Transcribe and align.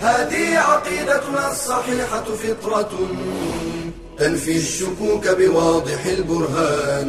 هذه 0.00 0.58
عقيدتنا 0.58 1.52
الصحيحة 1.52 2.24
فطرة 2.24 2.90
تنفي 4.18 4.56
الشكوك 4.56 5.28
بواضح 5.28 6.06
البرهان. 6.06 7.08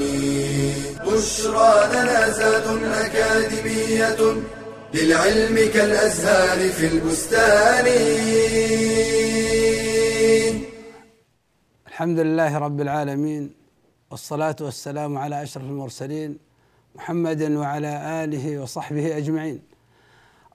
بشرى 1.05 1.87
لنا 1.93 2.29
زاد 2.29 2.83
أكاديمية 2.83 4.43
للعلم 4.93 5.71
كالأزهار 5.73 6.69
في 6.69 6.87
البستان. 6.87 7.85
الحمد 11.87 12.19
لله 12.19 12.57
رب 12.57 12.81
العالمين 12.81 13.53
والصلاة 14.11 14.55
والسلام 14.61 15.17
على 15.17 15.43
أشرف 15.43 15.63
المرسلين 15.63 16.37
محمد 16.95 17.41
وعلى 17.51 18.23
آله 18.23 18.61
وصحبه 18.61 19.17
أجمعين. 19.17 19.68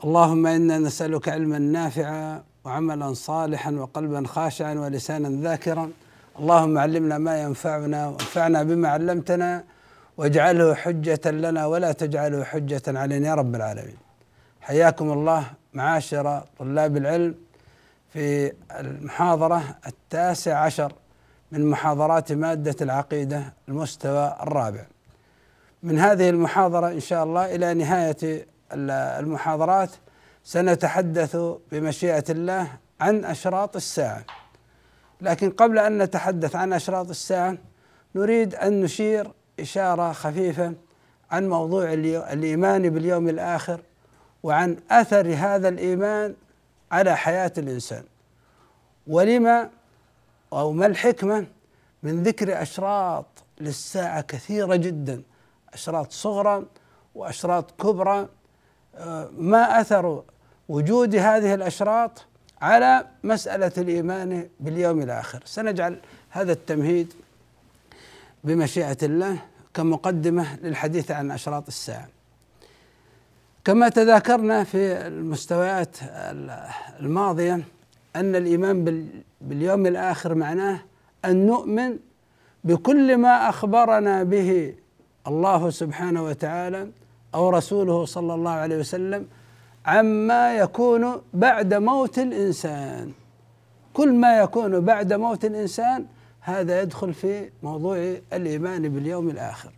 اللهم 0.04 0.46
إنا 0.46 0.78
نسألك 0.78 1.28
علما 1.28 1.58
نافعا 1.58 2.42
وعملا 2.64 3.14
صالحا 3.14 3.70
وقلبا 3.70 4.26
خاشعا 4.26 4.74
ولسانا 4.74 5.28
ذاكرا. 5.42 5.90
اللهم 6.38 6.78
علمنا 6.78 7.18
ما 7.18 7.42
ينفعنا 7.42 8.08
وانفعنا 8.08 8.62
بما 8.62 8.88
علمتنا 8.88 9.64
واجعله 10.16 10.74
حجة 10.74 11.30
لنا 11.30 11.66
ولا 11.66 11.92
تجعله 11.92 12.44
حجة 12.44 12.82
علينا 12.88 13.28
يا 13.28 13.34
رب 13.34 13.54
العالمين. 13.54 13.96
حياكم 14.60 15.12
الله 15.12 15.44
معاشر 15.74 16.42
طلاب 16.58 16.96
العلم 16.96 17.34
في 18.12 18.52
المحاضرة 18.80 19.62
التاسع 19.86 20.58
عشر 20.58 20.92
من 21.52 21.70
محاضرات 21.70 22.32
مادة 22.32 22.76
العقيدة 22.80 23.52
المستوى 23.68 24.36
الرابع. 24.42 24.84
من 25.82 25.98
هذه 25.98 26.30
المحاضرة 26.30 26.88
إن 26.88 27.00
شاء 27.00 27.24
الله 27.24 27.54
إلى 27.54 27.74
نهاية 27.74 28.46
المحاضرات 28.74 29.90
سنتحدث 30.44 31.36
بمشيئة 31.72 32.24
الله 32.30 32.68
عن 33.00 33.24
أشراط 33.24 33.76
الساعة. 33.76 34.24
لكن 35.20 35.50
قبل 35.50 35.78
أن 35.78 35.98
نتحدث 36.02 36.56
عن 36.56 36.72
أشراط 36.72 37.08
الساعة 37.10 37.58
نريد 38.14 38.54
أن 38.54 38.80
نشير 38.80 39.30
إشارة 39.60 40.12
خفيفة 40.12 40.74
عن 41.30 41.48
موضوع 41.48 41.92
الإيمان 42.32 42.90
باليوم 42.90 43.28
الآخر 43.28 43.80
وعن 44.42 44.76
أثر 44.90 45.34
هذا 45.34 45.68
الإيمان 45.68 46.34
على 46.92 47.16
حياة 47.16 47.52
الإنسان. 47.58 48.04
ولما 49.06 49.70
أو 50.52 50.72
ما 50.72 50.86
الحكمة؟ 50.86 51.46
من 52.02 52.22
ذكر 52.22 52.62
أشراط 52.62 53.26
للساعة 53.60 54.20
كثيرة 54.20 54.76
جدا 54.76 55.22
أشراط 55.74 56.12
صغرى 56.12 56.66
وأشراط 57.14 57.70
كبرى 57.82 58.28
ما 59.38 59.80
أثر 59.80 60.22
وجود 60.68 61.16
هذه 61.16 61.54
الأشراط 61.54 62.26
على 62.62 63.06
مسألة 63.24 63.72
الإيمان 63.78 64.48
باليوم 64.60 65.02
الآخر. 65.02 65.42
سنجعل 65.44 65.98
هذا 66.30 66.52
التمهيد 66.52 67.12
بمشيئة 68.44 68.96
الله 69.02 69.38
كمقدمة 69.74 70.56
للحديث 70.56 71.10
عن 71.10 71.30
أشراط 71.30 71.66
الساعة. 71.66 72.08
كما 73.64 73.88
تذاكرنا 73.88 74.64
في 74.64 75.06
المستويات 75.06 75.96
الماضية 77.00 77.60
أن 78.16 78.36
الإيمان 78.36 79.08
باليوم 79.40 79.86
الآخر 79.86 80.34
معناه 80.34 80.80
أن 81.24 81.46
نؤمن 81.46 81.98
بكل 82.64 83.16
ما 83.16 83.48
أخبرنا 83.48 84.22
به 84.22 84.74
الله 85.26 85.70
سبحانه 85.70 86.24
وتعالى 86.24 86.88
أو 87.34 87.50
رسوله 87.50 88.04
صلى 88.04 88.34
الله 88.34 88.50
عليه 88.50 88.78
وسلم 88.78 89.26
عما 89.86 90.56
يكون 90.56 91.20
بعد 91.34 91.74
موت 91.74 92.18
الإنسان. 92.18 93.12
كل 93.94 94.12
ما 94.12 94.38
يكون 94.38 94.80
بعد 94.80 95.12
موت 95.12 95.44
الإنسان 95.44 96.06
هذا 96.40 96.82
يدخل 96.82 97.14
في 97.14 97.50
موضوع 97.62 97.96
الإيمان 98.32 98.88
باليوم 98.88 99.30
الآخر. 99.30 99.72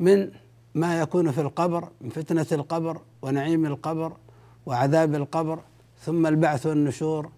من 0.00 0.30
ما 0.74 1.00
يكون 1.00 1.30
في 1.30 1.40
القبر 1.40 1.88
من 2.00 2.10
فتنة 2.10 2.46
القبر 2.52 3.00
ونعيم 3.22 3.66
القبر 3.66 4.12
وعذاب 4.66 5.14
القبر 5.14 5.58
ثم 6.00 6.26
البعث 6.26 6.66
والنشور 6.66 7.30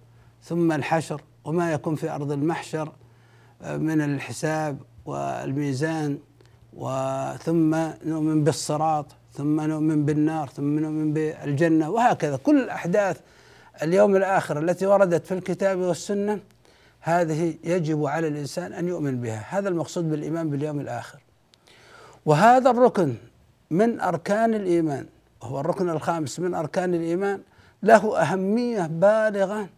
ثم 0.42 0.72
الحشر 0.72 1.22
وما 1.44 1.72
يكون 1.72 1.94
في 1.94 2.10
أرض 2.10 2.32
المحشر 2.32 2.92
آه، 3.62 3.76
من 3.76 4.00
الحساب 4.00 4.78
والميزان 5.06 6.18
وثم 6.76 7.74
نؤمن 8.04 8.44
بالصراط 8.44 9.06
ثم 9.32 9.60
نؤمن 9.60 10.04
بالنار 10.04 10.48
ثم 10.48 10.78
نؤمن 10.78 11.12
بالجنة 11.12 11.90
وهكذا. 11.90 12.36
كل 12.36 12.60
الأحداث 12.60 13.20
اليوم 13.82 14.16
الآخر 14.16 14.58
التي 14.58 14.86
وردت 14.86 15.26
في 15.26 15.34
الكتاب 15.34 15.78
والسنة 15.78 16.40
هذه 17.00 17.54
يجب 17.64 18.06
على 18.06 18.28
الإنسان 18.28 18.72
أن 18.72 18.88
يؤمن 18.88 19.20
بها. 19.20 19.44
هذا 19.48 19.68
المقصود 19.68 20.10
بالإيمان 20.10 20.50
باليوم 20.50 20.80
الآخر. 20.80 21.18
وهذا 22.26 22.70
الركن 22.70 23.14
من 23.70 24.00
أركان 24.00 24.54
الإيمان 24.54 25.06
وهو 25.42 25.60
الركن 25.60 25.90
الخامس 25.90 26.40
من 26.40 26.54
أركان 26.54 26.94
الإيمان 26.94 27.40
له 27.82 28.20
أهمية 28.22 28.86
بالغة 28.86 29.68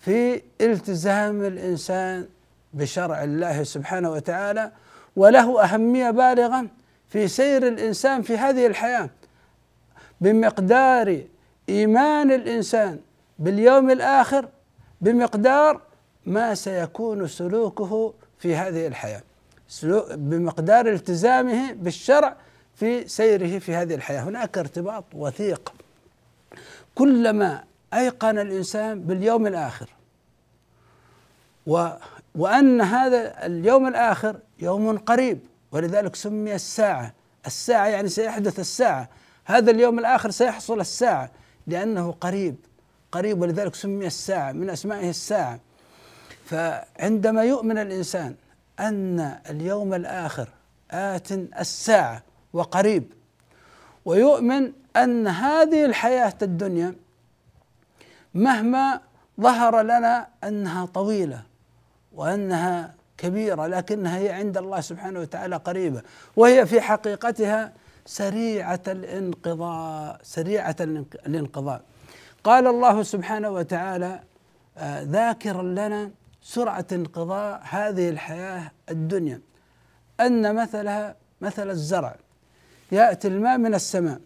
في 0.00 0.42
التزام 0.60 1.44
الإنسان 1.44 2.26
بشرع 2.74 3.24
الله 3.24 3.62
سبحانه 3.62 4.10
وتعالى 4.10 4.72
وله 5.16 5.64
أهمية 5.64 6.10
بالغه 6.10 6.66
في 7.08 7.28
سير 7.28 7.68
الإنسان 7.68 8.22
في 8.22 8.38
هذه 8.38 8.66
الحياة 8.66 9.10
بمقدار 10.20 11.20
إيمان 11.68 12.32
الإنسان 12.32 13.00
باليوم 13.38 13.90
الآخر 13.90 14.48
بمقدار 15.00 15.80
ما 16.26 16.54
سيكون 16.54 17.26
سلوكه 17.26 18.14
في 18.38 18.56
هذه 18.56 18.86
الحياة 18.86 19.22
بمقدار 20.10 20.88
التزامه 20.88 21.72
بالشرع 21.72 22.36
في 22.74 23.08
سيره 23.08 23.58
في 23.58 23.74
هذه 23.74 23.94
الحياة. 23.94 24.20
هناك 24.20 24.58
ارتباط 24.58 25.04
وثيق. 25.14 25.72
كلما 26.94 27.64
أيقن 27.94 28.38
الإنسان 28.38 29.00
باليوم 29.00 29.46
الآخر 29.46 29.88
و 32.36 32.42
وأن 32.42 32.80
هذا 32.80 33.46
اليوم 33.46 33.86
الآخر 33.86 34.36
يوم 34.58 34.98
قريب 34.98 35.38
ولذلك 35.72 36.16
سمي 36.16 36.54
الساعة. 36.54 37.12
الساعة 37.46 37.86
يعني 37.86 38.08
سيحدث 38.08 38.60
الساعة. 38.60 39.08
هذا 39.44 39.70
اليوم 39.70 39.98
الآخر 39.98 40.30
سيحصل 40.30 40.80
الساعة 40.80 41.30
لأنه 41.66 42.12
قريب. 42.12 42.56
قريب 43.12 43.40
ولذلك 43.40 43.74
سمي 43.74 44.06
الساعة 44.06 44.52
من 44.52 44.70
أسمائه 44.70 45.10
الساعة. 45.10 45.60
فعندما 46.44 47.44
يؤمن 47.44 47.78
الإنسان 47.78 48.34
أن 48.80 49.38
اليوم 49.50 49.94
الآخر 49.94 50.48
آت 50.90 51.32
الساعة 51.32 52.22
وقريب 52.52 53.12
ويؤمن 54.04 54.72
أن 54.96 55.28
هذه 55.28 55.84
الحياة 55.84 56.34
الدنيا 56.42 56.94
مهما 58.34 59.00
ظهر 59.40 59.82
لنا 59.82 60.28
أنها 60.44 60.86
طويلة 60.86 61.42
وأنها 62.16 62.94
كبيرة 63.18 63.66
لكنها 63.66 64.18
هي 64.18 64.28
عند 64.28 64.56
الله 64.58 64.80
سبحانه 64.80 65.20
وتعالى 65.20 65.56
قريبة 65.56 66.02
وهي 66.36 66.66
في 66.66 66.80
حقيقتها 66.80 67.72
سريعة 68.06 68.82
الانقضاء 68.88 70.20
سريعة 70.22 70.76
الانقضاء. 71.26 71.82
قال 72.44 72.66
الله 72.66 73.02
سبحانه 73.02 73.50
وتعالى 73.50 74.20
آه، 74.78 75.02
ذاكرا 75.02 75.62
لنا 75.62 76.10
سرعة 76.42 76.86
انقضاء 76.92 77.60
هذه 77.64 78.08
الحياة 78.08 78.70
الدنيا. 78.90 79.40
أن 80.20 80.54
مثلها 80.54 81.16
مثل 81.40 81.70
الزرع 81.70 82.16
يأتي 82.92 83.28
الماء 83.28 83.58
من 83.58 83.74
السماء 83.74 84.20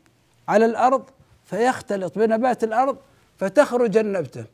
على 0.49 0.65
الأرض 0.65 1.05
فيختلط 1.45 2.19
بنبات 2.19 2.65
الأرض 2.65 2.99
فتخرج 3.39 3.97
النبتة 3.97 4.45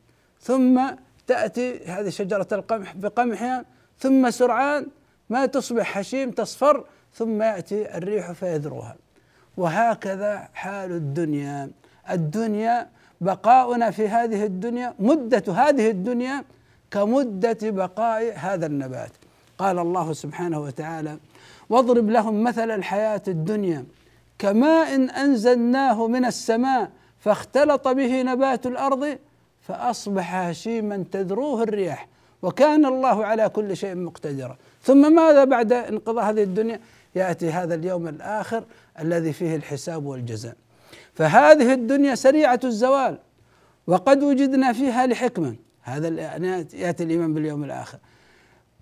ثم 0.41 0.81
تأتي 1.27 1.85
هذه 1.85 2.09
شجرة 2.09 2.47
القمح 2.51 2.95
بقمحها 2.95 3.65
ثم 3.99 4.29
سرعان 4.29 4.87
ما 5.29 5.45
تصبح 5.45 5.85
حشيم 5.85 6.31
تصفر 6.31 6.83
ثم 7.13 7.41
يأتي 7.41 7.97
الريح 7.97 8.31
فيذروها. 8.31 8.95
وهكذا 9.57 10.49
حال 10.53 10.91
الدنيا. 10.91 11.69
الدنيا 12.11 12.89
بقاؤنا 13.21 13.91
في 13.91 14.07
هذه 14.07 14.45
الدنيا 14.45 14.93
مدة 14.99 15.43
هذه 15.53 15.89
الدنيا 15.89 16.43
كمدة 16.91 17.57
بقاء 17.63 18.33
هذا 18.35 18.65
النبات. 18.65 19.11
قال 19.57 19.79
الله 19.79 20.13
سبحانه 20.13 20.59
وتعالى 20.59 21.17
واضرب 21.69 22.09
لهم 22.09 22.43
مثل 22.43 22.71
الحياة 22.71 23.21
الدنيا 23.27 23.85
كماء 24.39 24.95
أنزلناه 25.23 26.07
من 26.07 26.25
السماء 26.25 26.91
فاختلط 27.19 27.87
به 27.87 28.21
نبات 28.21 28.65
الأرض 28.65 29.17
فأصبح 29.67 30.35
هشيما 30.35 31.05
تذروه 31.11 31.63
الرياح 31.63 32.07
وكان 32.41 32.85
الله 32.85 33.25
على 33.25 33.49
كل 33.49 33.77
شيء 33.77 33.95
مقتدرا. 33.95 34.57
ثم 34.83 35.15
ماذا 35.15 35.43
بعد 35.43 35.73
انقضاء 35.73 36.29
هذه 36.29 36.43
الدنيا؟ 36.43 36.79
يأتي 37.15 37.49
هذا 37.49 37.75
اليوم 37.75 38.07
الآخر 38.07 38.63
الذي 38.99 39.33
فيه 39.33 39.55
الحساب 39.55 40.05
والجزاء. 40.05 40.55
فهذه 41.13 41.73
الدنيا 41.73 42.15
سريعة 42.15 42.59
الزوال 42.63 43.17
وقد 43.87 44.23
وجدنا 44.23 44.73
فيها 44.73 45.07
لحكمة. 45.07 45.55
هذا 45.81 46.07
يأتي 46.73 47.03
الإيمان 47.03 47.33
باليوم 47.33 47.63
الآخر. 47.63 47.97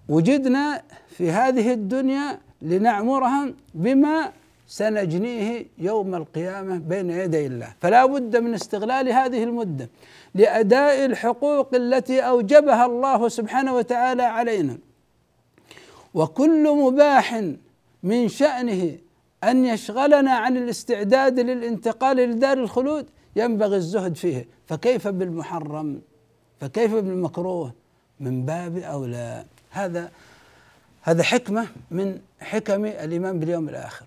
وجدنا 0.09 0.81
في 1.09 1.31
هذه 1.31 1.73
الدنيا 1.73 2.39
لنعمرها 2.61 3.53
بما 3.73 4.31
سنجنيه 4.67 5.65
يوم 5.77 6.15
القيامة 6.15 6.77
بين 6.77 7.09
يدي 7.09 7.45
الله. 7.45 7.73
فلا 7.81 8.05
بد 8.05 8.37
من 8.37 8.53
استغلال 8.53 9.09
هذه 9.09 9.43
المدة 9.43 9.89
لأداء 10.35 11.05
الحقوق 11.05 11.75
التي 11.75 12.19
أوجبها 12.21 12.85
الله 12.85 13.29
سبحانه 13.29 13.75
وتعالى 13.75 14.23
علينا. 14.23 14.77
وكل 16.13 16.77
مباح 16.77 17.43
من 18.03 18.27
شأنه 18.27 18.97
أن 19.43 19.65
يشغلنا 19.65 20.31
عن 20.31 20.57
الاستعداد 20.57 21.39
للانتقال 21.39 22.17
لدار 22.17 22.57
الخلود 22.57 23.05
ينبغي 23.35 23.75
الزهد 23.75 24.15
فيه. 24.15 24.47
فكيف 24.67 25.07
بالمحرم؟ 25.07 26.01
فكيف 26.59 26.93
بالمكروه؟ 26.93 27.73
من 28.19 28.45
باب 28.45 28.77
أولى. 28.77 29.45
هذا 29.69 30.11
هذا 31.01 31.23
حكمة 31.23 31.67
من 31.91 32.19
حكم 32.39 32.85
الإيمان 32.85 33.39
باليوم 33.39 33.69
الآخر. 33.69 34.05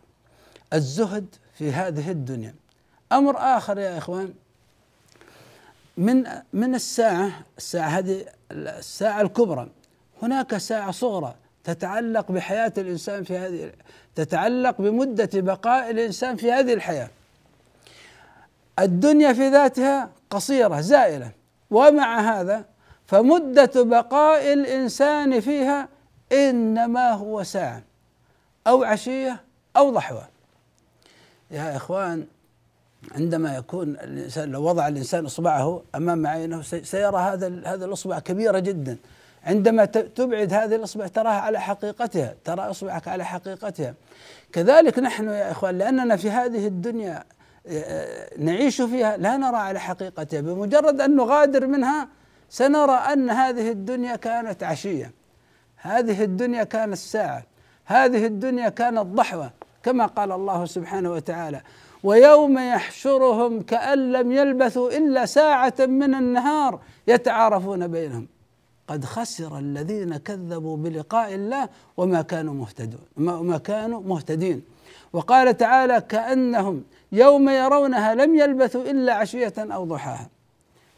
الزهد 0.73 1.26
في 1.55 1.73
هذه 1.73 2.11
الدنيا. 2.11 2.55
أمر 3.12 3.37
آخر 3.38 3.79
يا 3.79 3.99
إخوان 3.99 4.35
من 5.97 6.25
من 6.53 6.75
الساعة 6.75 7.31
الساعة 7.59 7.88
هذه 7.88 8.25
الساعة 8.53 9.20
الكبرى 9.20 9.69
هناك 10.23 10.56
ساعة 10.56 10.91
صغرى 10.91 11.35
تتعلق 11.65 12.32
بحياة 12.32 12.73
الإنسان 12.79 13.25
في 13.25 13.38
هذه 13.38 13.73
تتعلق 14.15 14.81
بمدة 14.81 15.31
بقاء 15.35 15.91
الإنسان 15.91 16.37
في 16.37 16.53
هذه 16.53 16.75
الحياة. 16.75 17.11
الدنيا 18.79 19.32
في 19.32 19.49
ذاتها 19.49 20.11
قصيرة 20.31 20.81
زائلة 20.81 21.31
ومع 21.71 22.21
هذا 22.21 22.64
فمدة 23.06 23.71
بقاء 23.76 24.53
الإنسان 24.53 25.41
فيها 25.41 25.88
إنما 26.32 27.12
هو 27.12 27.43
ساعة 27.43 27.82
أو 28.67 28.85
عشية 28.85 29.41
أو 29.76 29.91
ضحوة. 29.91 30.29
يا 31.50 31.77
إخوان 31.77 32.27
عندما 33.15 33.56
يكون 33.56 33.89
الإنسان 33.89 34.50
لو 34.50 34.62
وضع 34.62 34.89
الإنسان 34.89 35.25
إصبعه 35.25 35.83
أمام 35.95 36.27
عينه 36.27 36.62
سيرى 36.62 37.17
هذا 37.17 37.62
هذا 37.67 37.85
الإصبع 37.85 38.19
كبيرة 38.19 38.59
جدا. 38.59 38.97
عندما 39.45 39.85
تبعد 39.85 40.53
هذه 40.53 40.75
الإصبع 40.75 41.06
تراها 41.06 41.41
على 41.41 41.61
حقيقتها 41.61 42.35
ترى 42.45 42.61
إصبعك 42.61 43.09
على 43.09 43.25
حقيقتها. 43.25 43.95
كذلك 44.53 44.99
نحن 44.99 45.29
يا 45.29 45.50
إخوان 45.50 45.79
لأننا 45.79 46.17
في 46.17 46.31
هذه 46.31 46.67
الدنيا 46.67 47.25
آه، 47.67 48.31
نعيش 48.39 48.83
فيها 48.83 49.17
لا 49.17 49.37
نرى 49.37 49.56
على 49.56 49.81
حقيقتها. 49.81 50.41
بمجرد 50.41 51.00
أن 51.00 51.17
نغادر 51.17 51.67
منها 51.67 52.09
سنرى 52.50 52.93
أن 52.93 53.31
هذه 53.31 53.71
الدنيا 53.71 54.17
كانت 54.17 54.62
عشية. 54.62 55.12
هذه 55.77 56.25
الدنيا 56.25 56.65
كانت 56.65 56.97
ساعة. 56.97 57.43
هذه 57.85 58.27
الدنيا 58.27 58.69
كانت 58.69 59.06
ضحوة. 59.06 59.50
كما 59.82 60.06
قال 60.06 60.32
الله 60.32 60.64
سبحانه 60.64 61.12
وتعالى 61.12 61.60
ويوم 62.04 62.58
يحشرهم 62.58 63.62
كأن 63.62 64.12
لم 64.12 64.32
يلبثوا 64.32 64.90
إلا 64.90 65.26
ساعة 65.26 65.75
من 65.78 66.14
النهار 66.14 66.80
يتعارفون 67.08 67.88
بينهم. 67.88 68.26
قد 68.88 69.04
خسر 69.04 69.58
الذين 69.58 70.16
كذبوا 70.16 70.76
بلقاء 70.76 71.34
الله 71.34 71.69
وما 71.96 72.22
كانوا 72.22 72.54
مهتدون 72.54 73.00
وما 73.16 73.58
كانوا 73.58 74.00
مهتدين. 74.00 74.62
وقال 75.12 75.56
تعالى 75.56 76.00
كأنهم 76.00 76.84
يوم 77.12 77.48
يرونها 77.48 78.14
لم 78.14 78.36
يلبثوا 78.36 78.82
إلا 78.82 79.14
عشية 79.14 79.54
أو 79.58 79.84
ضحاها. 79.84 80.28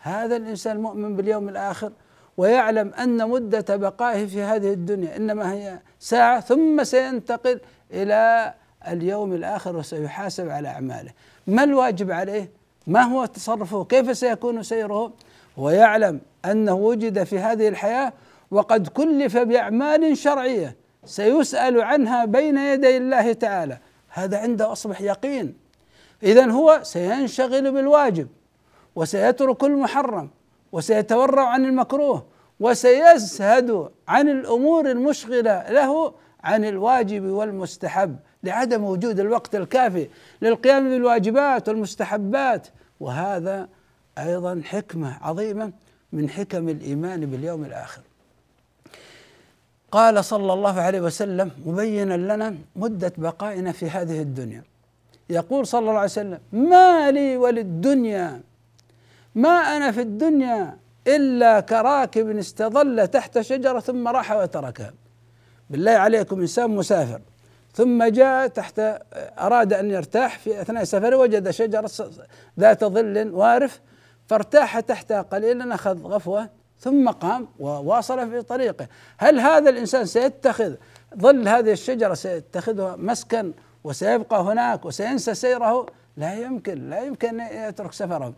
هذا 0.00 0.36
الإنسان 0.36 0.76
المؤمن 0.76 1.16
باليوم 1.16 1.48
الآخر 1.48 1.92
ويعلم 2.36 2.94
أن 2.94 3.28
مدة 3.28 3.76
بقائه 3.76 4.26
في 4.26 4.42
هذه 4.42 4.72
الدنيا 4.72 5.16
إنما 5.16 5.52
هي 5.52 5.78
ساعة 5.98 6.40
ثم 6.40 6.84
سينتقل 6.84 7.60
إلى 7.92 8.54
اليوم 8.88 9.32
الآخر 9.32 9.76
وسيحاسب 9.76 10.48
على 10.48 10.68
أعماله. 10.68 11.10
ما 11.46 11.64
الواجب 11.64 12.10
عليه؟ 12.10 12.50
ما 12.86 13.02
هو 13.02 13.26
تصرفه؟ 13.26 13.84
كيف 13.84 14.16
سيكون 14.16 14.62
سيره؟ 14.62 15.12
ويعلم 15.56 16.20
أنه 16.44 16.74
وجد 16.74 17.24
في 17.24 17.38
هذه 17.38 17.68
الحياة 17.68 18.12
وقد 18.50 18.88
كلف 18.88 19.36
بأعمال 19.36 20.16
شرعية. 20.16 20.76
سيسأل 21.04 21.80
عنها 21.80 22.24
بين 22.24 22.58
يدي 22.58 22.96
الله 22.96 23.32
تعالى. 23.32 23.78
هذا 24.08 24.38
عنده 24.38 24.72
أصبح 24.72 25.00
يقين. 25.00 25.54
إذا 26.22 26.50
هو 26.50 26.80
سينشغل 26.82 27.72
بالواجب 27.72 28.28
وسيترك 28.96 29.64
المحرم 29.64 30.30
وسيتورع 30.72 31.48
عن 31.48 31.64
المكروه 31.64 32.26
وسيزهد 32.60 33.88
عن 34.08 34.28
الأمور 34.28 34.90
المشغلة 34.90 35.70
له 35.70 36.14
عن 36.44 36.64
الواجب 36.64 37.24
والمستحب. 37.24 38.16
لعدم 38.42 38.84
وجود 38.84 39.20
الوقت 39.20 39.54
الكافي 39.54 40.08
للقيام 40.42 40.88
بالواجبات 40.88 41.68
والمستحبات 41.68 42.68
وهذا 43.00 43.68
أيضا 44.18 44.62
حكمة 44.64 45.18
عظيمة 45.22 45.72
من 46.12 46.30
حكم 46.30 46.68
الإيمان 46.68 47.26
باليوم 47.26 47.64
الآخر. 47.64 48.02
قال 49.92 50.24
صلى 50.24 50.52
الله 50.52 50.80
عليه 50.80 51.00
وسلم 51.00 51.50
مبينا 51.66 52.34
لنا 52.34 52.54
مدة 52.76 53.12
بقائنا 53.18 53.72
في 53.72 53.90
هذه 53.90 54.20
الدنيا. 54.20 54.62
يقول 55.30 55.66
صلى 55.66 55.80
الله 55.80 55.92
عليه 55.92 56.04
وسلم: 56.04 56.38
ما 56.52 57.10
لي 57.10 57.36
وللدنيا 57.36 58.40
ما 59.34 59.48
أنا 59.48 59.92
في 59.92 60.00
الدنيا 60.00 60.76
إلا 61.06 61.60
كراكب 61.60 62.36
استظل 62.36 63.08
تحت 63.08 63.40
شجرة 63.40 63.80
ثم 63.80 64.08
راح 64.08 64.32
وتركها. 64.32 64.92
بالله 65.70 65.92
عليكم 65.92 66.40
إنسان 66.40 66.70
مسافر 66.70 67.20
ثم 67.74 68.04
جاء 68.04 68.46
تحت 68.46 68.80
أراد 69.38 69.72
أن 69.72 69.90
يرتاح 69.90 70.38
في 70.38 70.60
أثناء 70.60 70.84
سفره 70.84 71.16
وجد 71.16 71.50
شجرة 71.50 71.90
ذات 72.60 72.84
ظل 72.84 73.30
وارف 73.32 73.80
فارتاح 74.26 74.80
تحتها 74.80 75.22
قليلا 75.22 75.74
أخذ 75.74 76.02
غفوة 76.02 76.48
ثم 76.78 77.08
قام 77.08 77.48
وواصل 77.58 78.30
في 78.30 78.42
طريقه. 78.42 78.86
هل 79.18 79.40
هذا 79.40 79.70
الإنسان 79.70 80.06
سيتخذ 80.06 80.74
ظل 81.18 81.48
هذه 81.48 81.72
الشجرة 81.72 82.14
سيتخذها 82.14 82.96
مسكن 82.96 83.52
وسيبقى 83.84 84.40
هناك 84.42 84.84
وسينسى 84.84 85.34
سيره؟ 85.34 85.86
لا 86.16 86.34
يمكن 86.34 86.90
لا 86.90 87.02
يمكن 87.02 87.40
أن 87.40 87.68
يترك 87.68 87.92
سفره. 87.92 88.32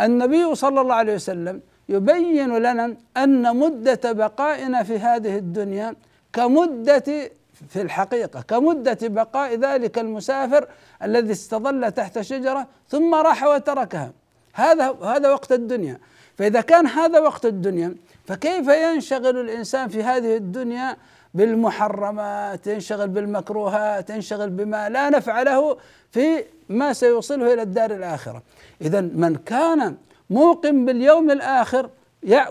النبي 0.00 0.54
صلى 0.54 0.80
الله 0.80 0.94
عليه 0.94 1.14
وسلم 1.14 1.60
يبين 1.88 2.58
لنا 2.58 2.96
أن 3.16 3.56
مدة 3.56 4.12
بقائنا 4.12 4.82
في 4.82 4.98
هذه 4.98 5.36
الدنيا 5.38 5.94
كمدة 6.32 7.30
في 7.68 7.82
الحقيقة. 7.82 8.40
كمدة 8.42 8.98
بقاء 9.02 9.54
ذلك 9.54 9.98
المسافر 9.98 10.68
الذي 11.02 11.32
استظل 11.32 11.92
تحت 11.92 12.20
شجرة 12.20 12.66
ثم 12.88 13.14
راح 13.14 13.42
وتركها. 13.42 14.12
هذا 14.54 14.96
هذا 15.02 15.30
وقت 15.30 15.52
الدنيا. 15.52 15.98
فإذا 16.38 16.60
كان 16.60 16.86
هذا 16.86 17.20
وقت 17.20 17.46
الدنيا 17.46 17.94
فكيف 18.26 18.68
ينشغل 18.68 19.40
الإنسان 19.40 19.88
في 19.88 20.02
هذه 20.02 20.36
الدنيا 20.36 20.96
بالمحرمات 21.34 22.66
ينشغل 22.66 23.08
بالمكروهات 23.08 24.10
ينشغل 24.10 24.50
بما 24.50 24.88
لا 24.88 25.10
نفع 25.10 25.42
له 25.42 25.76
في 26.10 26.44
ما 26.68 26.92
سيوصله 26.92 27.54
إلى 27.54 27.62
الدار 27.62 27.90
الآخرة. 27.90 28.42
إذا 28.80 29.00
من 29.00 29.36
كان 29.36 29.96
موقن 30.30 30.84
باليوم 30.84 31.30
الآخر 31.30 31.90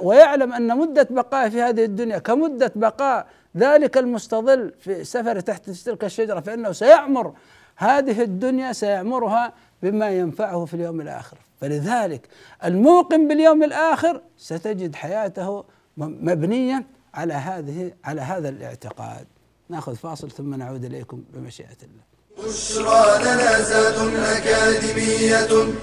ويعلم 0.02 0.54
أن 0.54 0.78
مدة 0.78 1.08
بقائه 1.10 1.50
في 1.50 1.62
هذه 1.62 1.84
الدنيا 1.84 2.18
كمدة 2.18 2.72
بقاء 2.76 3.28
ذلك 3.58 3.98
المستظل 3.98 4.74
في 4.80 5.04
سفر 5.04 5.40
تحت 5.40 5.70
تلك 5.70 6.04
الشجرة 6.04 6.40
فإنه 6.40 6.72
سيعمر 6.72 7.34
هذه 7.76 8.22
الدنيا 8.22 8.74
سيعمرها 8.74 9.54
بما 9.84 10.10
ينفعه 10.10 10.66
في 10.66 10.74
اليوم 10.74 11.02
الآخر. 11.02 11.38
فلذلك 11.62 12.28
الموقن 12.66 13.28
باليوم 13.28 13.64
الآخر 13.64 14.22
ستجد 14.38 14.96
حياته 14.96 15.64
مبنية 15.98 16.86
على 17.14 17.34
هذه 17.34 17.92
على 18.04 18.22
هذا 18.22 18.50
الاعتقاد. 18.50 19.28
نأخذ 19.70 19.96
فاصل 19.96 20.32
ثم 20.32 20.56
نعود 20.56 20.86
إليكم 20.86 21.24
بمشيئة 21.34 21.78
الله. 21.84 22.04
بشرى 22.38 23.24
لنا 23.24 24.38
أكاديمية 24.38 25.74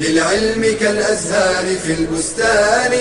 للعلم 0.00 0.76
كالأزهار 0.80 1.76
في 1.76 1.92
البستان. 1.92 2.92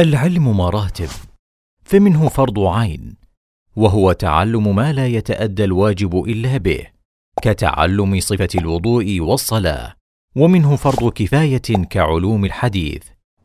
العلم 0.00 0.56
مراتب 0.56 1.08
فمنه 1.84 2.28
فرض 2.28 2.58
عين 2.58 3.16
وهو 3.76 4.12
تعلم 4.12 4.76
ما 4.76 4.92
لا 4.92 5.06
يتأدى 5.06 5.64
الواجب 5.64 6.24
إلا 6.24 6.56
به 6.56 6.86
كتعلم 7.42 8.20
صفة 8.20 8.48
الوضوء 8.54 9.20
والصلاة 9.20 9.94
ومنه 10.36 10.76
فرض 10.76 11.12
كفاية 11.12 11.86
كعلوم 11.90 12.44
الحديث 12.44 13.02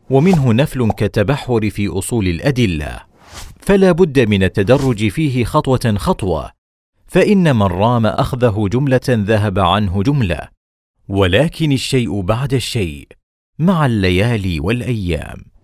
ومنه 0.09 0.53
نفل 0.53 0.91
كالتبحر 0.91 1.69
في 1.69 1.87
أصول 1.87 2.27
الأدلة 2.27 2.99
فلا 3.59 3.91
بد 3.91 4.19
من 4.19 4.43
التدرج 4.43 5.07
فيه 5.07 5.43
خطوة 5.43 5.95
خطوة 5.97 6.51
فإن 7.07 7.55
من 7.55 7.63
رام 7.63 8.05
أخذه 8.05 8.67
جملة 8.71 9.01
ذهب 9.09 9.59
عنه 9.59 10.03
جملة 10.03 10.49
ولكن 11.07 11.71
الشيء 11.71 12.21
بعد 12.21 12.53
الشيء 12.53 13.07
مع 13.59 13.85
الليالي 13.85 14.59
والأيام. 14.59 15.54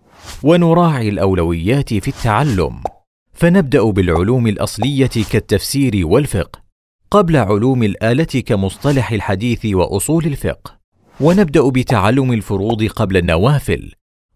ونراعي 0.42 1.08
الأولويات 1.08 1.94
في 1.94 2.08
التعلم. 2.08 2.82
فنبدأ 3.32 3.82
بالعلوم 3.82 4.46
الأصلية 4.46 5.10
كالتفسير 5.30 6.06
والفقه 6.06 6.62
قبل 7.10 7.36
علوم 7.36 7.82
الآلة 7.82 8.24
كمصطلح 8.24 9.12
الحديث 9.12 9.66
وأصول 9.66 10.24
الفقه. 10.24 10.78
ونبدأ 11.20 11.68
بتعلم 11.68 12.32
الفروض 12.32 12.84
قبل 12.84 13.16
النوافل. 13.16 13.92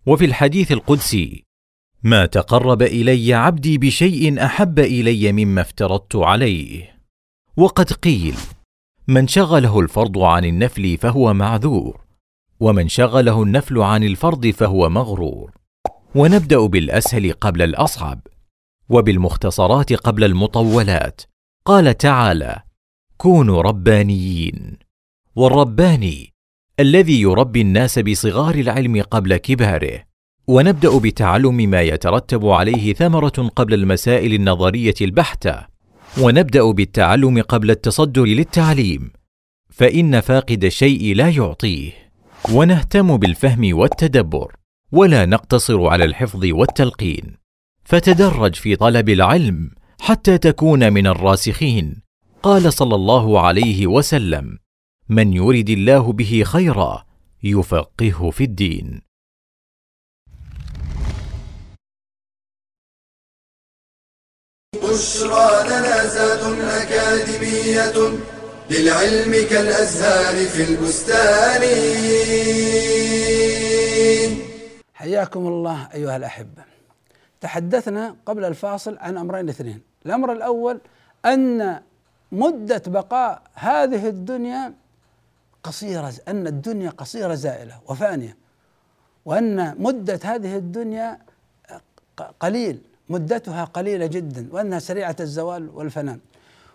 وفي 0.07 0.25
الحديث 0.25 0.73
القدسي 0.73 1.45
ما 2.03 2.27
تقرب 2.27 2.83
إلي 2.83 3.35
عبدي 3.35 3.79
بشيء 3.79 4.45
أحب 4.45 4.79
إلي 4.79 5.33
مما 5.33 5.61
افترضت 5.61 6.17
عليه. 6.17 6.97
وقد 7.57 7.93
قيل 7.93 8.35
من 9.09 9.29
شغله 9.29 9.81
الفرض 9.81 10.19
عن 10.19 10.45
النفل 10.45 10.99
فهو 10.99 11.35
معذور 11.35 12.01
ومن 12.61 12.89
شغله 12.89 13.43
النفل 13.43 13.79
عن 13.79 14.05
الفرض 14.05 14.47
فهو 14.47 14.89
مغرور. 14.89 15.51
ونبدأ 16.17 16.67
بالأسهل 16.67 17.33
قبل 17.33 17.63
الأصعب 17.63 18.21
وبالمختصرات 18.89 19.93
قبل 19.93 20.25
المطولات. 20.25 21.21
قال 21.65 21.97
تعالى 21.99 22.63
كونوا 23.17 23.63
ربانيين. 23.63 24.77
والرباني 25.35 26.33
الذي 26.81 27.21
يربي 27.21 27.61
الناس 27.61 27.99
بصغار 27.99 28.55
العلم 28.55 29.03
قبل 29.03 29.37
كباره. 29.37 30.03
ونبدأ 30.47 30.99
بتعلم 30.99 31.57
ما 31.57 31.83
يترتب 31.83 32.47
عليه 32.47 32.95
ثمرة 32.95 33.51
قبل 33.57 33.75
المسائل 33.75 34.35
النظرية 34.35 34.95
البحتة. 35.01 35.67
ونبدأ 36.21 36.71
بالتعلم 36.71 37.43
قبل 37.43 37.71
التصدر 37.71 38.25
للتعليم. 38.25 39.11
فإن 39.71 40.21
فاقد 40.21 40.65
الشيء 40.65 41.15
لا 41.15 41.29
يعطيه. 41.29 41.93
ونهتم 42.53 43.17
بالفهم 43.17 43.77
والتدبر. 43.77 44.56
ولا 44.93 45.27
نقتصر 45.27 45.87
على 45.87 46.05
الحفظ 46.05 46.45
والتلقين. 46.45 47.37
فتدرج 47.85 48.55
في 48.55 48.77
طلب 48.77 49.09
العلم 49.09 49.71
حتى 50.01 50.39
تكون 50.39 50.93
من 50.93 51.07
الراسخين. 51.07 52.03
قال 52.43 52.73
صلى 52.73 52.95
الله 52.95 53.41
عليه 53.41 53.87
وسلم 53.87 54.59
من 55.09 55.33
يرد 55.33 55.71
الله 55.71 56.13
به 56.13 56.43
خيرا 56.47 57.07
يفقهه 57.43 58.31
في 58.31 58.45
الدين. 58.45 59.01
بشرى 64.75 65.69
لنا 65.69 66.07
زاد 66.07 66.61
أكاديمية 66.61 68.19
للعلم 68.71 69.33
كالأزهار 69.51 70.47
في 70.47 70.63
البستان. 70.71 71.63
حياكم 75.07 75.47
الله 75.47 75.89
أيها 75.95 76.17
الأحبة. 76.17 76.63
تحدثنا 77.41 78.17
قبل 78.27 78.45
الفاصل 78.45 78.99
عن 78.99 79.19
أمرين 79.19 79.49
اثنين. 79.49 79.83
الأمر 80.07 80.33
الأول 80.33 80.81
أن 81.25 81.81
مدة 82.33 82.83
بقاء 82.87 83.43
هذه 83.55 84.09
الدنيا 84.09 84.75
قصيرة 85.63 86.13
أن 86.29 86.47
الدنيا 86.47 86.91
قصيرة 86.91 87.35
زائلة 87.35 87.81
وفانية 87.87 88.37
وأن 89.25 89.83
مدة 89.83 90.21
هذه 90.25 90.57
الدنيا 90.57 91.19
قليل 92.41 92.83
مدتها 93.09 93.65
قليلة 93.65 94.07
جدا 94.07 94.49
وأنها 94.53 94.79
سريعة 94.79 95.17
الزوال 95.21 95.71
والفناء 95.75 96.19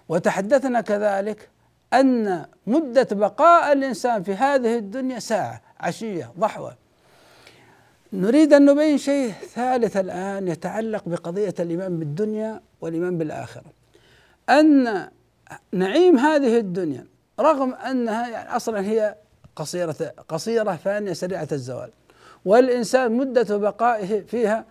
وتحدثنا 0.10 0.82
كذلك 0.82 1.50
أن 1.94 2.46
مدة 2.68 3.08
بقاء 3.12 3.74
الإنسان 3.74 4.24
في 4.24 4.34
هذه 4.34 4.78
الدنيا 4.78 5.20
ساعة 5.20 5.62
عشية 5.80 6.32
ضحوة. 6.40 6.82
نريد 8.14 8.54
أن 8.54 8.66
نبين 8.66 8.98
شيء 8.98 9.32
ثالث 9.32 9.98
الآن 9.98 10.48
يتعلق 10.48 11.10
بقضية 11.10 11.54
الإيمان 11.60 12.00
بالدنيا 12.00 12.62
والإيمان 12.82 13.18
بالآخرة. 13.18 13.64
أن 14.50 15.08
نعيم 15.72 16.18
هذه 16.18 16.58
الدنيا 16.58 17.08
رغم 17.40 17.74
أنها 17.74 18.30
يعني 18.30 18.56
أصلا 18.56 18.82
هي 18.82 19.16
قصيرة 19.56 19.96
قصيرة 20.28 20.76
فانية 20.76 21.14
سريعة 21.14 21.48
الزوال 21.52 21.90
والإنسان 22.46 23.12
مدة 23.12 23.58
بقائه 23.58 24.22
فيها 24.22 24.66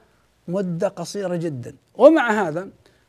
مدة 0.49 0.89
قصيرة 0.89 1.37
جدا. 1.37 1.75
ومع 1.95 2.49
هذا 2.49 2.69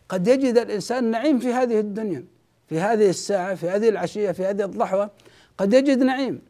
قد 0.09 0.27
يجد 0.27 0.57
الإنسان 0.57 1.03
نعيم 1.11 1.39
في 1.39 1.53
هذه 1.53 1.79
الدنيا 1.79 2.25
في 2.67 2.79
هذه 2.79 3.09
الساعة 3.09 3.55
في 3.55 3.69
هذه 3.69 3.89
العشية 3.89 4.31
في 4.31 4.45
هذه 4.45 4.63
الضحوة 4.63 5.09
قد 5.57 5.73
يجد 5.73 6.03
نعيم. 6.03 6.41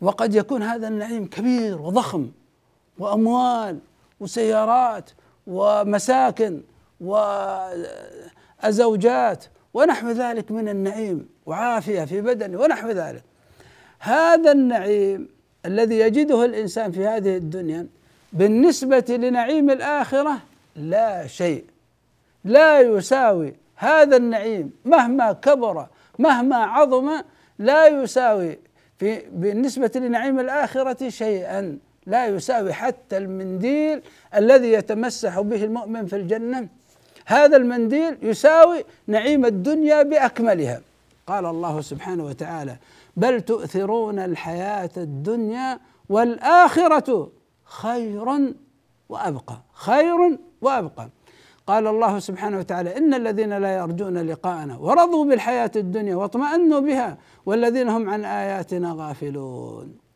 وقد 0.00 0.34
يكون 0.34 0.62
هذا 0.62 0.88
النعيم 0.88 1.26
كبير 1.26 1.82
وضخم. 1.82 2.30
وأموال 3.00 3.78
وسيارات 4.20 5.10
ومساكن 5.46 6.62
وزوجات 8.64 9.44
ونحو 9.74 10.10
ذلك 10.10 10.50
من 10.50 10.68
النعيم 10.68 11.28
وعافية 11.46 12.04
في 12.04 12.20
بدنه 12.20 12.60
ونحو 12.60 12.88
ذلك. 12.90 13.22
هذا 13.98 14.52
النعيم 14.52 15.28
الذي 15.66 15.98
يجده 15.98 16.44
الإنسان 16.44 16.92
في 16.92 17.06
هذه 17.06 17.36
الدنيا 17.36 17.86
بالنسبة 18.32 19.04
لنعيم 19.08 19.70
الآخرة 19.70 20.38
لا 20.76 21.26
شيء 21.26 21.64
لا 22.44 22.80
يساوي 22.80 23.54
هذا 23.76 24.16
النعيم 24.16 24.72
مهما 24.84 25.32
كبر 25.32 25.86
مهما 26.18 26.56
عظم 26.56 27.22
لا 27.58 27.86
يساوي 27.86 28.58
في 28.98 29.22
بالنسبة 29.32 29.90
لنعيم 29.94 30.40
الآخرة 30.40 31.08
شيئا. 31.08 31.78
لا 32.06 32.26
يساوي 32.26 32.72
حتى 32.72 33.16
المنديل 33.16 34.02
الذي 34.34 34.72
يتمسح 34.72 35.40
به 35.40 35.64
المؤمن 35.64 36.06
في 36.06 36.16
الجنة. 36.16 36.68
هذا 37.26 37.56
المنديل 37.56 38.18
يساوي 38.22 38.84
نعيم 39.06 39.44
الدنيا 39.46 40.02
بأكملها. 40.02 40.80
قال 41.26 41.46
الله 41.46 41.80
سبحانه 41.80 42.24
وتعالى 42.24 42.76
بل 43.16 43.40
تؤثرون 43.40 44.18
الحياة 44.18 44.90
الدنيا 44.96 45.78
والآخرة 46.08 47.30
خير 47.64 48.54
وأبقى. 49.08 49.60
خير 49.74 50.38
وأبقى. 50.62 51.08
قال 51.66 51.86
الله 51.86 52.18
سبحانه 52.18 52.58
وتعالى 52.58 52.96
إن 52.96 53.14
الذين 53.14 53.58
لا 53.58 53.76
يرجون 53.76 54.18
لقاءنا 54.18 54.76
ورضوا 54.76 55.24
بالحياة 55.24 55.70
الدنيا 55.76 56.16
واطمأنوا 56.16 56.80
بها 56.80 57.18
والذين 57.46 57.88
هم 57.88 58.10
عن 58.10 58.24
آياتنا 58.24 58.94
غافلون. 58.98 60.09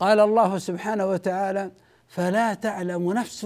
قال 0.00 0.20
الله 0.20 0.58
سبحانه 0.58 1.06
وتعالى 1.06 1.70
فلا 2.08 2.54
تعلم 2.54 3.12
نفس 3.12 3.44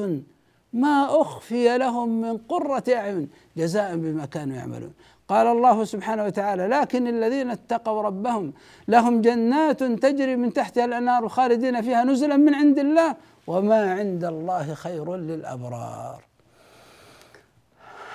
ما 0.73 1.21
أخفي 1.21 1.79
لهم 1.79 2.21
من 2.21 2.37
قرة 2.37 2.85
أعين 2.89 3.29
جزاء 3.57 3.97
بما 3.97 4.27
كانوا 4.27 4.57
يعملون. 4.57 4.93
قال 5.29 5.47
الله 5.47 5.85
سبحانه 5.85 6.25
وتعالى 6.25 6.67
لكن 6.67 7.07
الذين 7.07 7.51
اتقوا 7.51 8.03
ربهم 8.03 8.53
لهم 8.89 9.21
جنات 9.21 9.83
تجري 9.83 10.37
من 10.37 10.53
تحتها 10.53 10.85
الأنهار 10.85 11.29
خالدين 11.29 11.83
فيها 11.83 12.05
نزلا 12.05 12.37
من 12.37 12.55
عند 12.55 12.79
الله 12.79 13.17
وما 13.47 13.93
عند 13.93 14.25
الله 14.25 14.75
خير 14.75 15.17
للأبرار. 15.17 16.25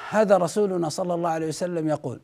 هذا 0.09 0.37
رسولنا 0.37 0.89
صلى 0.89 1.13
الله 1.13 1.29
عليه 1.29 1.47
وسلم 1.47 1.87
يقول 1.87 2.19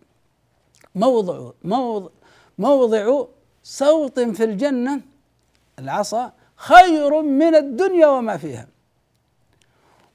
موضع 0.95 1.51
موضع 1.63 2.09
موضع 2.57 3.23
صوت 3.63 4.19
في 4.19 4.43
الجنة 4.43 5.01
العصا 5.79 6.33
خير 6.55 7.21
من 7.21 7.55
الدنيا 7.55 8.07
وما 8.07 8.37
فيها. 8.37 8.67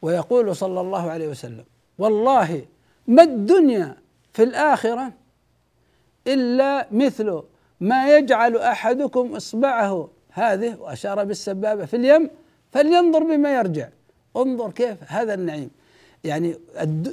ويقول 0.02 0.56
صلى 0.56 0.80
الله 0.80 1.10
عليه 1.10 1.28
وسلم 1.28 1.64
والله 1.98 2.64
ما 3.06 3.22
الدنيا 3.22 3.96
في 4.32 4.42
الآخرة 4.42 5.12
إلا 6.26 6.86
مثل 6.92 7.42
ما 7.80 8.16
يجعل 8.16 8.56
أحدكم 8.56 9.36
إصبعه 9.36 10.08
هذه 10.32 10.76
وأشار 10.80 11.24
بالسبابة 11.24 11.84
في 11.84 11.96
اليم 11.96 12.30
فلينظر 12.72 13.24
بما 13.24 13.54
يرجع. 13.54 13.88
انظر 14.36 14.70
كيف 14.70 14.96
هذا 15.06 15.34
النعيم. 15.34 15.70
يعني 16.24 16.56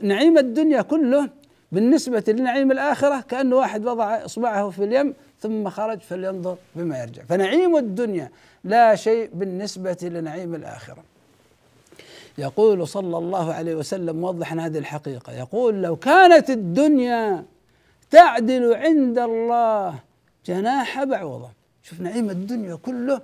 نعيم 0.02 0.38
الدنيا 0.38 0.82
كله 0.82 1.30
بالنسبة 1.72 2.24
لنعيم 2.28 2.72
الآخرة 2.72 3.22
كأن 3.22 3.54
واحد 3.54 3.86
وضع 3.86 4.26
إصبعه 4.26 4.70
في 4.70 4.84
اليم 4.84 5.14
ثم 5.40 5.70
خرج 5.70 6.00
فلينظر 6.00 6.58
بما 6.76 7.02
يرجع. 7.02 7.24
فنعيم 7.24 7.78
الدنيا 7.78 8.32
لا 8.64 8.96
شيء 8.96 9.30
بالنسبة 9.34 9.98
لنعيم 10.02 10.56
الآخرة. 10.56 11.04
يقول 12.38 12.88
صلى 12.88 13.18
الله 13.18 13.54
عليه 13.54 13.76
وسلم 13.76 14.16
موضحا 14.16 14.60
هذه 14.60 14.78
الحقيقة 14.78 15.34
يقول 15.34 15.82
لو 15.82 15.96
كانت 15.96 16.50
الدنيا 16.50 17.46
تعدل 18.12 18.74
عند 18.74 19.20
الله 19.20 19.96
جناح 20.46 21.04
بعوضة. 21.04 21.50
شوف 21.84 22.02
نعيم 22.02 22.30
الدنيا 22.30 22.76
كله 22.76 23.22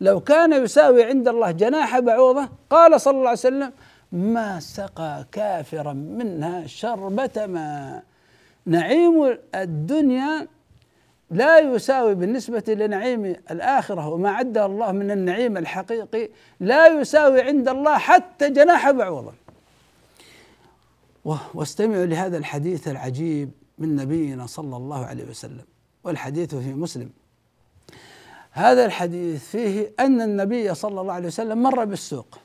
لو 0.00 0.20
كان 0.20 0.52
يساوي 0.64 1.04
عند 1.04 1.28
الله 1.28 1.50
جناح 1.50 1.98
بعوضة 1.98 2.48
قال 2.70 3.00
صلى 3.00 3.16
الله 3.16 3.28
عليه 3.28 3.38
وسلم 3.38 3.72
ما 4.12 4.60
سقى 4.60 5.26
كافرا 5.32 5.92
منها 5.92 6.66
شربة 6.66 7.46
ماء. 7.46 8.04
نعيم 8.66 9.38
الدنيا 9.54 10.48
لا 11.30 11.58
يساوي 11.58 12.14
بالنسبة 12.14 12.64
لنعيم 12.68 13.24
الآخرة 13.50 14.08
وما 14.08 14.30
عده 14.30 14.66
الله 14.66 14.92
من 14.92 15.10
النعيم 15.10 15.56
الحقيقي 15.56 16.28
لا 16.60 16.86
يساوي 16.86 17.42
عند 17.42 17.68
الله 17.68 17.98
حتى 17.98 18.50
جناح 18.50 18.90
بعوضة. 18.90 19.32
واستمعوا 21.54 22.06
لهذا 22.06 22.36
الحديث 22.36 22.88
العجيب 22.88 23.50
من 23.78 23.96
نبينا 23.96 24.46
صلى 24.46 24.76
الله 24.76 25.06
عليه 25.06 25.24
وسلم 25.24 25.64
والحديث 26.04 26.54
في 26.54 26.74
مسلم. 26.74 27.10
هذا 28.50 28.84
الحديث 28.84 29.44
فيه 29.44 29.92
أن 30.00 30.20
النبي 30.20 30.74
صلى 30.74 31.00
الله 31.00 31.12
عليه 31.12 31.26
وسلم 31.26 31.62
مر 31.62 31.84
بالسوق. 31.84 32.38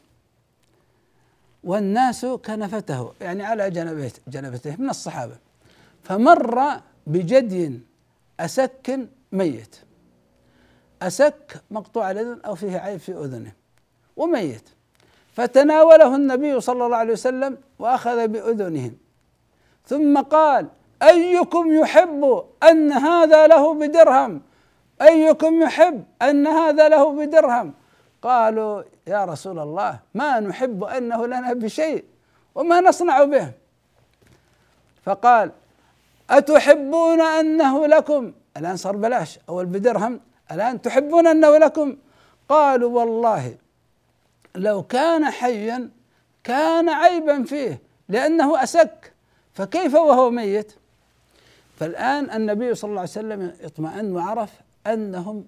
والناس 1.65 2.25
كنفته 2.25 3.13
يعني 3.21 3.43
على 3.43 3.69
جنبته 3.69 4.21
جنبته 4.27 4.75
من 4.79 4.89
الصحابة. 4.89 5.37
فمر 6.03 6.81
بجدي 7.07 7.79
أسك 8.39 8.99
ميت. 9.31 9.75
أسك 11.01 11.61
مقطوع 11.71 12.11
الأذن 12.11 12.39
أو 12.45 12.55
فيه 12.55 12.77
عيب 12.77 12.99
في 12.99 13.11
أذنه 13.11 13.51
وميت. 14.17 14.69
فتناوله 15.33 16.15
النبي 16.15 16.61
صلى 16.61 16.85
الله 16.85 16.97
عليه 16.97 17.13
وسلم 17.13 17.57
وأخذ 17.79 18.27
بأذنهم 18.27 18.97
ثم 19.85 20.21
قال 20.21 20.67
أيكم 21.03 21.73
يحب 21.73 22.43
أن 22.63 22.91
هذا 22.91 23.47
له 23.47 23.73
بدرهم؟ 23.73 24.41
أيكم 25.01 25.61
يحب 25.61 26.03
أن 26.21 26.47
هذا 26.47 26.89
له 26.89 27.25
بدرهم؟ 27.25 27.73
قالوا 28.21 28.83
يا 29.07 29.25
رسول 29.25 29.59
الله 29.59 29.99
ما 30.13 30.39
نحب 30.39 30.83
أنه 30.83 31.27
لنا 31.27 31.53
بشيء 31.53 32.03
وما 32.55 32.81
نصنع 32.81 33.23
به. 33.23 33.51
فقال 35.03 35.51
أتحبون 36.29 37.21
أنه 37.21 37.87
لكم؟ 37.87 38.33
الآن 38.57 38.77
صار 38.77 38.95
بلاش 38.95 39.39
أول 39.49 39.65
بدرهم 39.65 40.19
الآن 40.51 40.81
تحبون 40.81 41.27
أنه 41.27 41.57
لكم؟ 41.57 41.97
قالوا 42.49 42.99
والله 42.99 43.57
لو 44.55 44.83
كان 44.83 45.25
حيا 45.25 45.89
كان 46.43 46.89
عيبا 46.89 47.43
فيه 47.43 47.81
لأنه 48.09 48.63
أسك 48.63 49.13
فكيف 49.53 49.93
وهو 49.93 50.29
ميت؟ 50.31 50.73
فالآن 51.79 52.31
النبي 52.31 52.75
صلى 52.75 52.89
الله 52.89 53.01
عليه 53.01 53.09
وسلم 53.09 53.53
اطمأن 53.61 54.15
وعرف 54.15 54.53
أنهم 54.87 55.45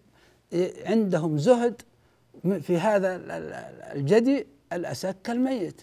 عندهم 0.85 1.37
زهد 1.37 1.81
في 2.61 2.77
هذا 2.77 3.21
الجدي 3.95 4.47
الأسك 4.73 5.29
الميت 5.29 5.81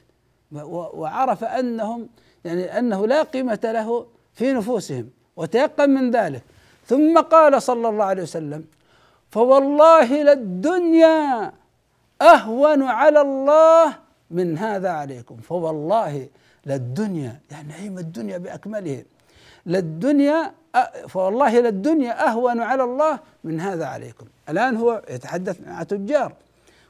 وعرف 0.53 1.45
أنهم 1.45 2.09
يعني 2.45 2.79
أنه 2.79 3.07
لا 3.07 3.23
قيمة 3.23 3.61
له 3.65 4.07
في 4.35 4.53
نفوسهم 4.53 5.11
وتيقن 5.37 5.91
من 5.91 6.11
ذلك. 6.11 6.43
ثم 6.87 7.19
قال 7.21 7.63
صلى 7.63 7.89
الله 7.89 8.05
عليه 8.05 8.23
وسلم 8.23 8.65
فوالله 9.31 10.23
للدنيا 10.23 11.53
أهون 12.23 12.83
على 12.83 13.21
الله 13.21 13.95
من 14.31 14.59
هذا 14.59 14.91
عليكم. 14.91 15.37
فوالله 15.37 16.29
للدنيا 16.67 17.41
يعني 17.51 17.69
نعيم 17.69 17.99
الدنيا 17.99 18.39
بأكمله. 18.39 19.05
للدنيا 19.67 20.55
فوالله 21.09 21.61
للدنيا 21.61 22.29
أهون 22.29 22.61
على 22.61 22.85
الله 22.85 23.19
من 23.45 23.61
هذا 23.61 23.87
عليكم. 23.87 24.27
الآن 24.49 24.77
هو 24.77 25.03
يتحدث 25.11 25.61
مع 25.67 25.83
تجار 25.83 26.33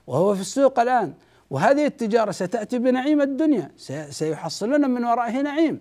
وهو 0.07 0.35
في 0.35 0.41
السوق 0.41 0.81
الآن. 0.81 1.13
وهذه 1.51 1.87
التجارة 1.87 2.31
ستأتي 2.31 2.79
بنعيم 2.79 3.21
الدنيا 3.21 3.71
سيحصلون 4.11 4.91
من 4.91 5.05
ورائه 5.05 5.41
نعيم. 5.41 5.81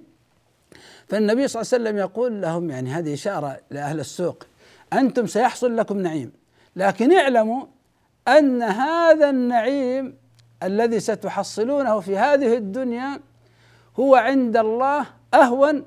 فالنبي 1.07 1.47
صلى 1.47 1.61
الله 1.61 1.73
عليه 1.73 1.83
وسلم 1.83 1.97
يقول 1.97 2.41
لهم 2.41 2.69
يعني 2.69 2.89
هذه 2.89 3.13
إشارة 3.13 3.59
لأهل 3.69 3.99
السوق 3.99 4.43
أنتم 4.93 5.27
سيحصل 5.27 5.77
لكم 5.77 5.97
نعيم. 5.97 6.31
لكن 6.75 7.13
اعلموا 7.13 7.65
أن 8.27 8.63
هذا 8.63 9.29
النعيم 9.29 10.17
الذي 10.63 10.99
ستحصلونه 10.99 11.99
في 11.99 12.17
هذه 12.17 12.57
الدنيا 12.57 13.19
هو 13.99 14.15
عند 14.15 14.57
الله 14.57 15.05
أهون 15.33 15.85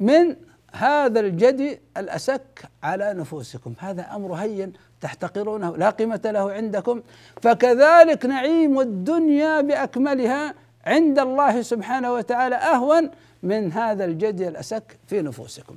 من 0.00 0.36
هذا 0.72 1.20
الجدي 1.20 1.80
الأسك 1.96 2.62
على 2.82 3.14
نفوسكم. 3.14 3.74
هذا 3.78 4.14
أمر 4.14 4.34
هين 4.34 4.72
تحتقرونه 5.02 5.76
لا 5.76 5.90
قيمة 5.90 6.20
له 6.24 6.52
عندكم. 6.52 7.02
فكذلك 7.42 8.26
نعيم 8.26 8.80
الدنيا 8.80 9.60
بأكملها 9.60 10.54
عند 10.86 11.18
الله 11.18 11.62
سبحانه 11.62 12.12
وتعالى 12.12 12.56
أهون 12.56 13.10
من 13.42 13.72
هذا 13.72 14.04
الجدي 14.04 14.48
الأسك 14.48 14.98
في 15.06 15.22
نفوسكم. 15.22 15.76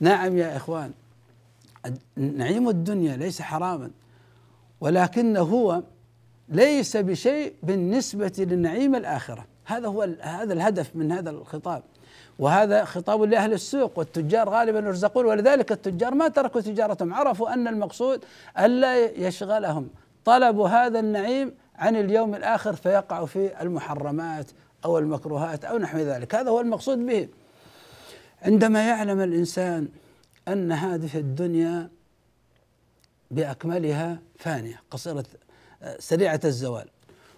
نعم 0.00 0.38
يا 0.38 0.56
إخوان 0.56 0.92
نعيم 2.16 2.68
الدنيا 2.68 3.16
ليس 3.16 3.42
حراما 3.42 3.90
ولكنه 4.80 5.40
هو 5.40 5.82
ليس 6.48 6.96
بشيء 6.96 7.52
بالنسبة 7.62 8.32
لنعيم 8.38 8.94
الآخرة. 8.94 9.44
هذا 9.64 9.88
هو 9.88 10.08
هذا 10.20 10.52
الهدف 10.52 10.96
من 10.96 11.12
هذا 11.12 11.30
الخطاب. 11.30 11.82
وهذا 12.38 12.84
خطاب 12.84 13.22
لأهل 13.22 13.52
السوق 13.52 13.98
والتجار 13.98 14.48
غالبا 14.48 14.78
يرزقون 14.78 15.26
ولذلك 15.26 15.72
التجار 15.72 16.14
ما 16.14 16.28
تركوا 16.28 16.60
تجارتهم 16.60 17.14
عرفوا 17.14 17.54
أن 17.54 17.68
المقصود 17.68 18.24
ألا 18.58 18.96
يشغلهم. 18.96 19.88
طلب 20.24 20.60
هذا 20.60 20.98
النعيم 20.98 21.54
عن 21.76 21.96
اليوم 21.96 22.34
الآخر 22.34 22.76
فيقع 22.76 23.24
في 23.24 23.62
المحرمات 23.62 24.46
أو 24.84 24.98
المكروهات 24.98 25.64
أو 25.64 25.78
نحو 25.78 25.98
ذلك. 25.98 26.34
هذا 26.34 26.50
هو 26.50 26.60
المقصود 26.60 27.06
به. 27.06 27.28
عندما 28.42 28.88
يعلم 28.88 29.20
الإنسان 29.20 29.88
أن 30.48 30.72
هذه 30.72 31.18
الدنيا 31.18 31.88
بأكملها 33.30 34.18
فانية 34.38 34.82
قصيرة 34.90 35.24
سريعة 35.98 36.40
الزوال 36.44 36.88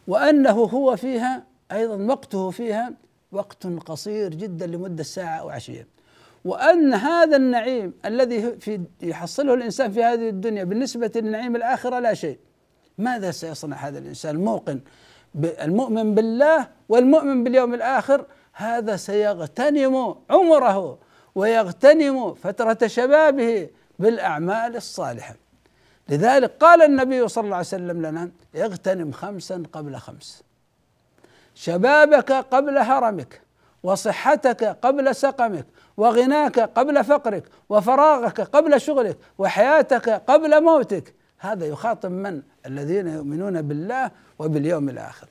وأنه 0.09 0.51
هو 0.51 0.97
فيها 0.97 1.45
أيضا 1.73 1.97
وقته 1.97 2.51
فيها 2.51 2.93
وقت 3.33 3.67
قصير 3.67 4.35
جدا 4.35 4.67
لمدة 4.67 5.03
ساعة 5.03 5.37
أو 5.37 5.51
عشية 5.51 5.87
وأن 6.45 6.95
هذا 6.95 7.37
النعيم 7.37 7.93
الذي 8.05 8.57
في 8.57 8.81
يحصله 9.03 9.55
الإنسان 9.55 9.93
في 9.93 10.05
هذه 10.05 10.29
الدنيا 10.29 10.65
بالنسبة 10.65 11.13
للنعيم 11.15 11.57
الآخرة 11.57 11.99
لا 11.99 12.15
شيء. 12.15 12.39
ماذا 12.99 13.31
سيصنع 13.31 13.77
هذا 13.77 13.99
الإنسان؟ 13.99 14.37
الموقن 14.37 14.81
المؤمن 15.45 16.15
بالله 16.15 16.69
والمؤمن 16.89 17.45
باليوم 17.45 17.75
الآخر 17.75 18.27
هذا 18.53 18.97
سيغتنم 18.97 20.15
عمره 20.31 20.99
ويغتنم 21.35 22.35
فترة 22.35 22.87
شبابه 22.87 23.69
بالأعمال 23.99 24.77
الصالحة. 24.77 25.35
لذلك 26.09 26.53
قال 26.61 26.83
النبي 26.83 27.29
صلى 27.29 27.45
الله 27.45 27.57
عليه 27.57 27.67
وسلم 27.67 28.07
لنا 28.07 28.31
اغتنم 28.57 29.13
خمسا 29.13 29.63
قبل 29.73 29.97
خمس. 29.97 30.43
شبابك 31.61 32.33
قبل 32.33 32.79
هرمك 32.79 33.41
وصحتك 33.83 34.65
قبل 34.65 35.15
سقمك 35.15 35.67
وغناك 35.97 36.61
قبل 36.61 37.05
فقرك 37.05 37.45
وفراغك 37.69 38.41
قبل 38.41 38.81
شغلك 38.81 39.19
وحياتك 39.39 40.09
قبل 40.09 40.65
موتك. 40.65 41.15
هذا 41.39 41.67
يخاطب 41.67 42.11
من؟ 42.11 42.43
الذين 42.67 43.07
يؤمنون 43.07 43.63
بالله 43.63 44.11
وباليوم 44.39 44.89
الآخر. 44.89 45.27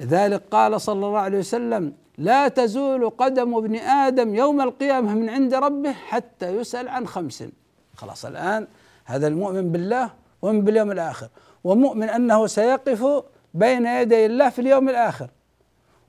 لذلك 0.00 0.42
قال 0.50 0.80
صلى 0.80 1.06
الله 1.06 1.18
عليه 1.18 1.38
وسلم 1.38 1.92
لا 2.18 2.48
تزول 2.48 3.10
قدم 3.10 3.54
ابن 3.54 3.76
آدم 3.76 4.34
يوم 4.34 4.60
القيامة 4.60 5.14
من 5.14 5.30
عند 5.30 5.54
ربه 5.54 5.92
حتى 5.92 6.56
يسأل 6.56 6.88
عن 6.88 7.06
خمس. 7.06 7.44
خلاص 7.96 8.24
الآن 8.24 8.66
هذا 9.04 9.26
المؤمن 9.26 9.72
بالله 9.72 10.10
ومن 10.42 10.60
باليوم 10.60 10.90
الآخر 10.90 11.28
ومؤمن 11.64 12.08
أنه 12.08 12.46
سيقف 12.46 13.22
بين 13.54 13.86
يدي 13.86 14.26
الله 14.26 14.48
في 14.48 14.58
اليوم 14.58 14.88
الآخر. 14.88 15.28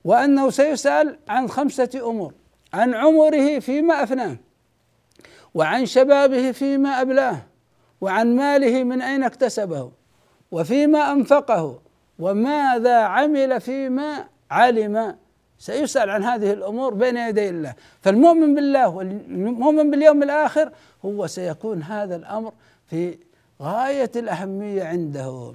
وأنه 0.04 0.50
سيسأل 0.50 1.18
عن 1.28 1.48
خمسة 1.48 1.90
أمور 1.94 2.32
عن 2.72 2.94
عمره 2.94 3.58
فيما 3.58 4.02
أفناه 4.02 4.36
وعن 5.54 5.86
شبابه 5.86 6.52
فيما 6.52 7.00
أبلاه 7.00 7.42
وعن 8.00 8.36
ماله 8.36 8.84
من 8.84 9.02
أين 9.02 9.24
اكتسبه 9.24 9.90
وفيما 10.50 11.12
أنفقه 11.12 11.78
وماذا 12.18 12.96
عمل 12.96 13.60
فيما 13.60 14.24
علم. 14.50 15.16
سيسأل 15.58 16.10
عن 16.10 16.24
هذه 16.24 16.52
الأمور 16.52 16.94
بين 16.94 17.16
يدي 17.16 17.48
الله. 17.48 17.74
فالمؤمن 18.00 18.54
بالله 18.54 18.88
والمؤمن 18.88 19.90
باليوم 19.90 20.22
الآخر 20.22 20.72
هو 21.04 21.26
سيكون 21.26 21.82
هذا 21.82 22.16
الأمر 22.16 22.52
في 22.86 23.18
غاية 23.62 24.10
الأهمية 24.16 24.84
عنده. 24.84 25.54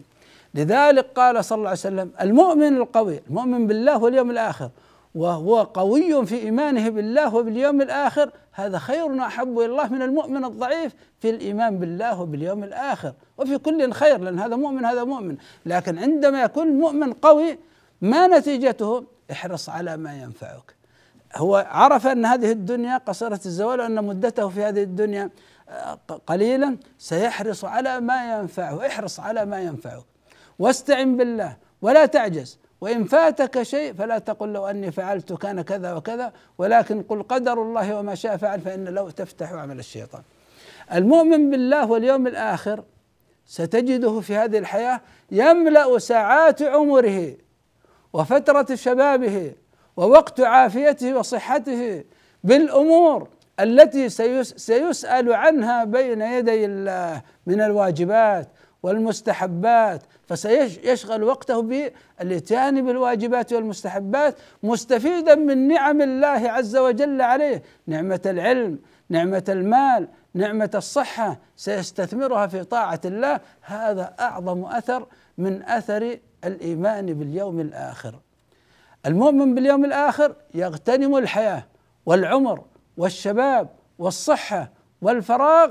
لذلك 0.54 1.06
قال 1.16 1.46
صلى 1.46 1.58
الله 1.58 1.70
عليه 1.70 1.80
وسلم 1.80 2.12
المؤمن 2.22 2.78
القوي 2.78 3.22
المؤمن 3.30 3.68
بالله 3.68 3.98
واليوم 3.98 4.32
الآخر 4.32 4.70
وهو 5.16 5.64
قوي 5.64 6.26
في 6.26 6.36
إيمانه 6.36 6.90
بالله 6.90 7.36
وباليوم 7.36 7.82
الآخر 7.82 8.32
هذا 8.52 8.78
خير 8.78 9.06
وأحب 9.06 9.60
إلى 9.60 9.66
الله 9.66 9.88
من 9.94 10.02
المؤمن 10.02 10.46
الضعيف 10.46 10.94
في 11.20 11.30
الإيمان 11.30 11.80
بالله 11.80 12.22
وباليوم 12.22 12.64
الآخر. 12.64 13.14
وفي 13.38 13.58
كل 13.58 13.92
خير 13.92 14.18
لأن 14.18 14.40
هذا 14.40 14.56
مؤمن 14.56 14.86
هذا 14.86 15.04
مؤمن. 15.04 15.38
لكن 15.66 16.00
عندما 16.00 16.42
يكون 16.42 16.68
مؤمن 16.68 17.14
قوي 17.14 17.58
ما 18.02 18.28
نتيجته؟ 18.28 19.04
احرص 19.32 19.70
على 19.70 19.98
ما 19.98 20.14
ينفعك. 20.14 20.76
هو 21.36 21.68
عرف 21.70 22.08
أن 22.08 22.26
هذه 22.26 22.52
الدنيا 22.52 22.98
قصيرة 22.98 23.40
الزوال 23.46 23.82
وأن 23.82 24.04
مدته 24.04 24.50
في 24.50 24.64
هذه 24.64 24.84
الدنيا 24.84 25.30
آه، 25.70 26.00
قليلا 26.28 26.78
سيحرص 26.98 27.66
على 27.66 28.00
ما 28.00 28.40
ينفعه. 28.40 28.88
احرص 28.88 29.20
على 29.20 29.46
ما 29.46 29.62
ينفعك. 29.62 30.04
واستعن 30.60 31.18
بالله 31.18 31.58
ولا 31.82 32.06
تعجز. 32.06 32.60
وإن 32.82 33.04
فاتك 33.04 33.64
شيء 33.64 33.94
فلا 33.94 34.18
تقل 34.20 34.54
لو 34.54 34.66
أني 34.66 34.92
فعلت 34.92 35.34
كان 35.34 35.62
كذا 35.62 35.94
وكذا 35.94 36.34
ولكن 36.58 37.04
قل 37.04 37.24
قدر 37.24 37.62
الله 37.62 37.96
وما 37.96 38.16
شاء 38.16 38.38
فعل 38.38 38.62
فإن 38.62 38.86
لو 38.86 39.10
تفتح 39.10 39.54
عمل 39.54 39.80
الشيطان. 39.80 40.22
المؤمن 40.94 41.50
بالله 41.50 41.86
واليوم 41.92 42.28
الآخر 42.28 42.84
ستجده 43.46 44.20
في 44.20 44.36
هذه 44.36 44.58
الحياة 44.58 45.02
يملأ 45.32 46.00
ساعات 46.00 46.62
عمره 46.62 47.36
وفترة 48.14 48.76
شبابه 48.76 49.54
ووقت 49.98 50.40
عافيته 50.40 51.18
وصحته 51.18 52.04
بالأمور 52.44 53.28
التي 53.60 54.10
سيسأل 54.58 55.34
عنها 55.34 55.84
بين 55.84 56.22
يدي 56.22 56.66
الله 56.66 57.22
من 57.46 57.62
الواجبات 57.62 58.48
والمستحبات 58.88 60.02
فسيشغل 60.28 61.24
وقته 61.24 61.62
بالاتيان 61.62 62.86
بالواجبات 62.86 63.54
والمستحبات 63.54 64.36
مستفيدا 64.64 65.36
من 65.36 65.68
نعم 65.68 66.02
الله 66.02 66.52
عز 66.52 66.78
وجل 66.78 67.22
عليه. 67.22 67.64
نعمة 67.88 68.22
العلم 68.26 68.80
نعمة 69.10 69.44
المال 69.50 70.08
نعمة 70.34 70.72
الصحة 70.76 71.40
سيستثمرها 71.56 72.48
في 72.48 72.64
طاعة 72.64 73.02
الله. 73.06 73.40
هذا 73.62 74.16
أعظم 74.20 74.66
أثر 74.66 75.08
من 75.38 75.64
أثر 75.64 76.20
الإيمان 76.44 77.14
باليوم 77.14 77.60
الآخر. 77.60 78.20
المؤمن 79.06 79.56
باليوم 79.56 79.86
الآخر 79.86 80.36
يغتنم 80.54 81.18
الحياة 81.18 81.66
والعمر 82.06 82.64
والشباب 82.98 83.70
والصحة 84.00 84.72
والفراغ 85.02 85.70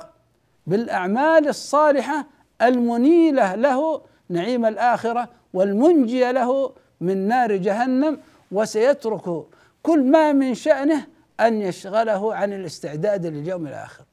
بالأعمال 0.67 1.49
الصالحة 1.49 2.36
المنيلة 2.62 3.55
له 3.55 4.01
نعيم 4.29 4.66
الآخرة 4.66 5.29
والمنجيه 5.53 6.31
له 6.31 6.73
من 7.01 7.29
نار 7.29 7.57
جهنم 7.57 8.19
وسيترك 8.53 9.45
كل 9.83 10.05
ما 10.05 10.33
من 10.33 10.55
شأنه 10.55 11.07
أن 11.40 11.62
يشغله 11.62 12.35
عن 12.35 12.53
الاستعداد 12.53 13.27
لليوم 13.27 13.66
الآخر. 13.66 14.05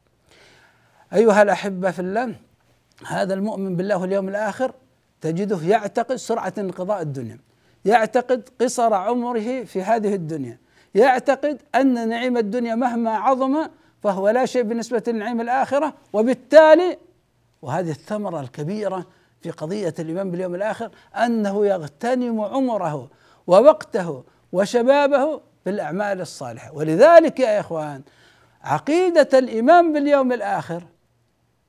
أيها 1.14 1.42
الأحبة 1.42 1.92
في 1.92 2.00
الله 2.00 2.36
هذا 3.08 3.34
المؤمن 3.34 3.76
بالله 3.76 3.98
واليوم 3.98 4.30
الآخر 4.30 4.74
تجده 5.22 5.60
يعتقد 5.64 6.16
سرعة 6.16 6.54
انقضاء 6.58 7.02
الدنيا، 7.02 7.40
يعتقد 7.86 8.50
قصر 8.62 8.94
عمره 8.94 9.64
في 9.64 9.82
هذه 9.82 10.14
الدنيا، 10.14 10.58
يعتقد 10.96 11.62
أن 11.76 12.10
نعيم 12.10 12.38
الدنيا 12.38 12.76
مهما 12.76 13.12
عظم 13.12 13.68
فهو 14.04 14.30
لا 14.30 14.46
شيء 14.46 14.64
بالنسبة 14.64 15.04
لنعيم 15.08 15.42
الآخرة 15.42 15.94
وبالتالي 16.14 16.98
وهذه 17.64 17.92
الثمرة 17.92 18.42
الكبيرة 18.42 19.06
في 19.42 19.52
قضية 19.52 19.94
الإيمان 20.00 20.32
باليوم 20.32 20.56
الآخر 20.56 20.90
أنه 21.16 21.66
يغتنم 21.66 22.42
عمره 22.42 23.10
ووقته 23.48 24.24
وشبابه 24.52 25.42
بالأعمال 25.66 26.22
الصالحة. 26.22 26.72
ولذلك 26.74 27.40
يا 27.40 27.60
إخوان 27.60 28.02
عقيدة 28.64 29.30
الإيمان 29.34 29.94
باليوم 29.94 30.34
الآخر 30.34 30.84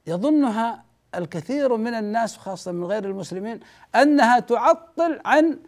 يظنها 0.07 0.85
الكثير 1.15 1.77
من 1.77 1.95
الناس 1.95 2.37
خاصة 2.37 2.73
من 2.73 2.85
غير 2.85 3.05
المسلمين 3.05 3.61
أنها 3.95 4.41
تعطل 4.41 5.21
عن 5.25 5.59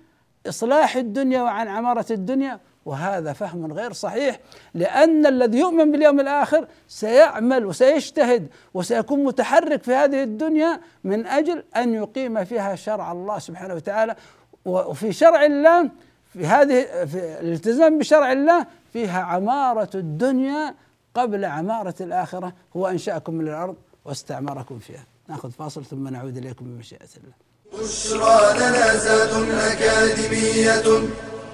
إصلاح 0.49 0.97
الدنيا 0.97 1.43
وعن 1.43 1.69
عمارة 1.69 2.07
الدنيا 2.11 2.61
وهذا 2.87 3.33
فهم 3.33 3.72
غير 3.72 3.92
صحيح 3.92 4.40
لأن 4.75 5.27
الذي 5.27 5.59
يؤمن 5.59 5.92
باليوم 5.92 6.20
الآخر 6.20 6.68
سيعمل 6.88 7.66
وسيجتهد 7.66 8.49
وسيكون 8.75 9.25
متحرك 9.25 9.83
في 9.83 9.94
هذه 9.94 10.22
الدنيا 10.22 10.81
من 11.05 11.27
أجل 11.27 11.64
أن 11.77 11.94
يقيم 11.94 12.44
فيها 12.44 12.75
شرع 12.75 13.12
الله 13.12 13.38
سبحانه 13.38 13.75
وتعالى. 13.75 14.16
وفي 14.64 15.12
شرع 15.12 15.44
الله 15.44 15.90
في 16.33 16.46
هذه 16.46 16.83
في 17.07 17.40
الالتزام 17.40 17.99
بشرع 17.99 18.33
الله 18.33 18.66
فيها 18.92 19.20
عمارة 19.22 19.90
الدنيا 19.94 20.75
قبل 21.14 21.44
عمارة 21.44 21.94
الآخرة. 22.01 22.53
هو 22.77 22.87
أنشأكم 22.87 23.35
من 23.35 23.49
الأرض 23.49 23.77
واستعمركم 24.05 24.79
فيها. 24.79 25.05
نأخذ 25.29 25.51
فاصل 25.51 25.85
ثم 25.85 26.09
نعود 26.09 26.37
إليكم 26.37 26.64
بمشيئة 26.64 27.09
الله. 27.16 27.35
بشرى 27.72 28.59
لنا 28.59 29.72
أكاديمية 29.72 31.09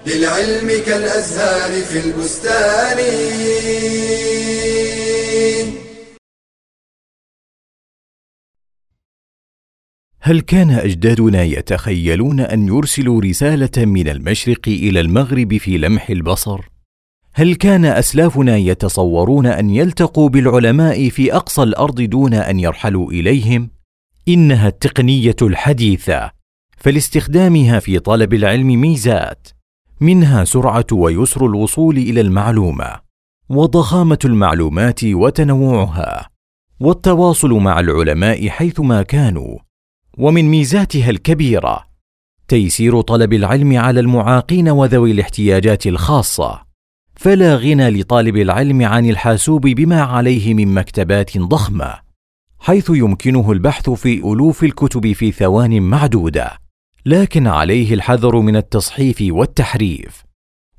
للعلم 0.06 0.68
كالأزهار 0.86 1.82
في 1.82 1.98
البستان. 2.06 2.98
هل 10.20 10.40
كان 10.40 10.70
أجدادنا 10.70 11.42
يتخيلون 11.42 12.40
أن 12.40 12.68
يرسلوا 12.68 13.20
رسالة 13.20 13.84
من 13.84 14.08
المشرق 14.08 14.68
إلى 14.68 15.00
المغرب 15.00 15.56
في 15.56 15.78
لمح 15.78 16.10
البصر؟ 16.10 16.60
هل 17.34 17.54
كان 17.54 17.84
أسلافنا 17.84 18.56
يتصورون 18.56 19.46
أن 19.46 19.70
يلتقوا 19.70 20.28
بالعلماء 20.28 21.08
في 21.08 21.34
أقصى 21.34 21.62
الأرض 21.62 22.00
دون 22.02 22.34
أن 22.34 22.60
يرحلوا 22.60 23.10
إليهم؟ 23.10 23.70
إنها 24.28 24.68
التقنية 24.68 25.36
الحديثة 25.42 26.30
فلاستخدامها 26.78 27.78
في 27.78 27.98
طلب 27.98 28.34
العلم 28.34 28.80
ميزات. 28.80 29.61
منها 30.02 30.44
سرعة 30.44 30.86
ويسر 30.92 31.46
الوصول 31.46 31.96
إلى 31.96 32.20
المعلومة 32.20 33.00
وضخامة 33.48 34.18
المعلومات 34.24 35.04
وتنوعها 35.04 36.28
والتواصل 36.80 37.50
مع 37.52 37.80
العلماء 37.80 38.48
حيثما 38.48 39.02
كانوا 39.02 39.58
ومن 40.18 40.44
ميزاتها 40.44 41.10
الكبيرة 41.10 41.84
تيسير 42.48 43.00
طلب 43.00 43.32
العلم 43.32 43.78
على 43.78 44.00
المعاقين 44.00 44.68
وذوي 44.68 45.10
الاحتياجات 45.10 45.86
الخاصة 45.86 46.62
فلا 47.16 47.56
غنى 47.56 47.90
لطالب 47.90 48.36
العلم 48.36 48.82
عن 48.82 49.10
الحاسوب 49.10 49.66
بما 49.66 50.02
عليه 50.02 50.54
من 50.54 50.74
مكتبات 50.74 51.38
ضخمة 51.38 51.94
حيث 52.58 52.90
يمكنه 52.90 53.52
البحث 53.52 53.90
في 53.90 54.18
ألوف 54.18 54.64
الكتب 54.64 55.12
في 55.12 55.32
ثوان 55.32 55.82
معدودة. 55.82 56.61
لكن 57.06 57.46
عليه 57.46 57.94
الحذر 57.94 58.40
من 58.40 58.56
التصحيف 58.56 59.16
والتحريف 59.20 60.24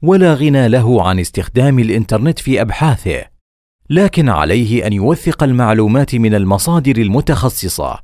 ولا 0.02 0.34
غنى 0.34 0.68
له 0.68 1.08
عن 1.08 1.20
استخدام 1.20 1.80
الإنترنت 1.80 2.40
في 2.40 2.62
أبحاثه 2.62 3.24
لكن 3.90 4.30
عليه 4.30 4.88
أن 4.88 4.94
يوثق 4.94 5.44
المعلومات 5.44 6.16
من 6.16 6.36
المصادر 6.36 6.98
المتخصصة 6.98 8.00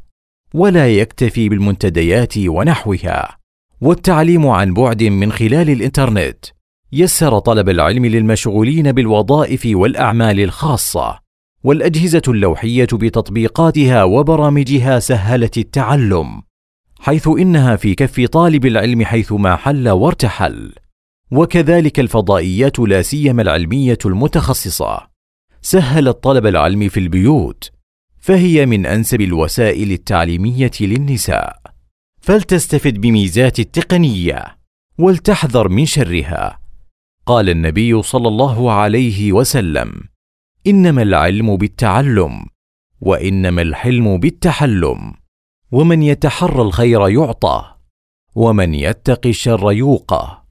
ولا 0.54 0.90
يكتفي 0.90 1.50
بالمنتديات 1.50 2.38
ونحوها 2.38 3.38
والتعليم 3.82 4.48
عن 4.48 4.74
بعد 4.74 5.04
من 5.04 5.32
خلال 5.32 5.70
الإنترنت 5.70 6.46
يسر 6.92 7.40
طلب 7.40 7.70
العلم 7.70 8.06
للمشغولين 8.06 8.92
بالوظائف 8.92 9.62
والأعمال 9.66 10.40
الخاصة 10.40 11.20
والأجهزة 11.64 12.22
اللوحية 12.28 12.88
بتطبيقاتها 12.94 14.04
وبرامجها 14.04 15.00
سهلت 15.00 15.58
التعلم. 15.58 16.49
حيث 17.00 17.28
إنها 17.28 17.76
في 17.76 17.96
كف 17.96 18.26
طالب 18.26 18.66
العلم 18.66 19.06
حيثما 19.06 19.56
حل 19.56 19.90
وارتحل. 19.90 20.74
وكذلك 21.32 22.00
الفضائيات 22.00 22.80
لا 22.80 23.02
سيما 23.02 23.42
العلمية 23.42 23.98
المتخصصة. 24.06 25.10
سهلت 25.62 26.24
طلب 26.24 26.46
العلم 26.46 26.90
في 26.90 27.00
البيوت. 27.00 27.72
فهي 28.20 28.66
من 28.66 28.86
أنسب 28.86 29.22
الوسائل 29.22 29.92
التعليمية 29.92 30.72
للنساء. 30.82 31.62
فلتستفد 32.22 33.02
بميزات 33.02 33.60
التقنية. 33.60 34.58
ولتحذر 34.98 35.70
من 35.70 35.86
شرها. 35.86 36.60
قال 37.26 37.50
النبي 37.50 38.02
صلى 38.02 38.28
الله 38.28 38.72
عليه 38.72 39.34
وسلم 39.34 39.94
إنما 40.68 41.02
العلم 41.02 41.58
بالتعلم 41.58 42.46
وإنما 43.02 43.62
الحلم 43.62 44.18
بالتحلم. 44.20 45.19
ومن 45.72 46.02
يتحرى 46.02 46.62
الخير 46.62 47.10
يعطى 47.10 47.76
ومن 48.36 48.74
يتق 48.74 49.28
الشر 49.28 49.72
يوقى. 49.72 50.44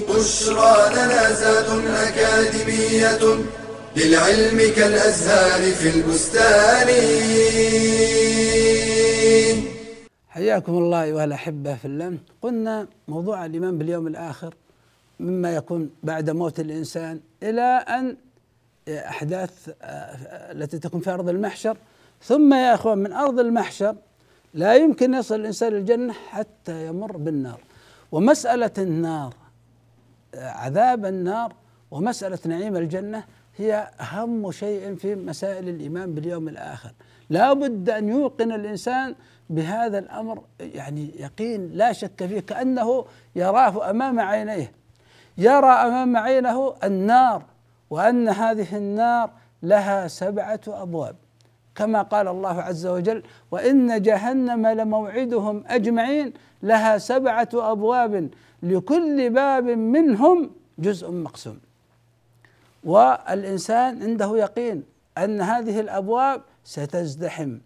بشرى 0.00 0.74
لنا 0.94 1.32
زاد 1.32 1.68
أكاديمية 1.86 3.44
للعلم 3.96 4.58
كالأزهار 4.76 5.72
في 5.72 5.88
البستان. 5.96 6.88
حياكم 10.28 10.72
الله 10.72 11.02
أيها 11.02 11.24
الأحبة 11.24 11.74
في 11.74 11.84
الله. 11.84 12.18
قلنا 12.42 12.88
موضوع 13.08 13.46
الإيمان 13.46 13.78
باليوم 13.78 14.06
الآخر 14.06 14.54
مما 15.20 15.54
يكون 15.54 15.90
بعد 16.02 16.30
موت 16.30 16.60
الإنسان 16.60 17.20
إلى 17.42 17.84
أن 17.88 18.16
أحداث 18.88 19.70
آه، 19.82 20.52
التي 20.52 20.78
تكون 20.78 21.00
في 21.00 21.10
أرض 21.10 21.28
المحشر. 21.28 21.76
ثم 22.22 22.54
يا 22.54 22.74
أخوان 22.74 22.98
من 22.98 23.12
أرض 23.12 23.40
المحشر 23.40 23.96
لا 24.54 24.74
يمكن 24.74 25.14
يصل 25.14 25.34
الإنسان 25.34 25.74
الجنة 25.74 26.12
حتى 26.12 26.86
يمر 26.86 27.16
بالنار. 27.16 27.60
ومسألة 28.12 28.70
النار 28.78 29.34
آه، 30.34 30.48
عذاب 30.50 31.06
النار 31.06 31.54
ومسألة 31.90 32.38
نعيم 32.46 32.76
الجنة 32.76 33.24
هي 33.56 33.90
أهم 34.00 34.52
شيء 34.52 34.94
في 34.94 35.14
مسائل 35.14 35.68
الإيمان 35.68 36.14
باليوم 36.14 36.48
الآخر. 36.48 36.90
لا 37.30 37.52
بد 37.52 37.90
أن 37.90 38.08
يوقن 38.08 38.52
الإنسان 38.52 39.14
بهذا 39.50 39.98
الأمر 39.98 40.42
يعني 40.60 41.10
يقين 41.20 41.70
لا 41.72 41.92
شك 41.92 42.26
فيه 42.26 42.40
كأنه 42.40 43.04
يراه 43.36 43.90
أمام 43.90 44.20
عينيه. 44.20 44.72
يرى 45.38 45.66
أمام 45.66 46.16
عينه 46.16 46.74
النار. 46.84 47.42
وأن 47.90 48.28
هذه 48.28 48.76
النار 48.76 49.30
لها 49.62 50.08
سبعة 50.08 50.60
أبواب. 50.68 51.16
كما 51.74 52.02
قال 52.02 52.28
الله 52.28 52.62
عز 52.62 52.86
وجل 52.86 53.22
وإن 53.50 54.02
جهنم 54.02 54.66
لموعدهم 54.66 55.64
أجمعين 55.66 56.32
لها 56.62 56.98
سبعة 56.98 57.48
أبواب 57.54 58.30
لكل 58.62 59.30
باب 59.30 59.64
منهم 59.64 60.50
جزء 60.78 61.10
مقسوم. 61.10 61.58
والإنسان 62.84 64.02
عنده 64.02 64.36
يقين 64.36 64.82
أن 65.18 65.40
هذه 65.40 65.80
الأبواب 65.80 66.42
ستزدحم 66.64 67.58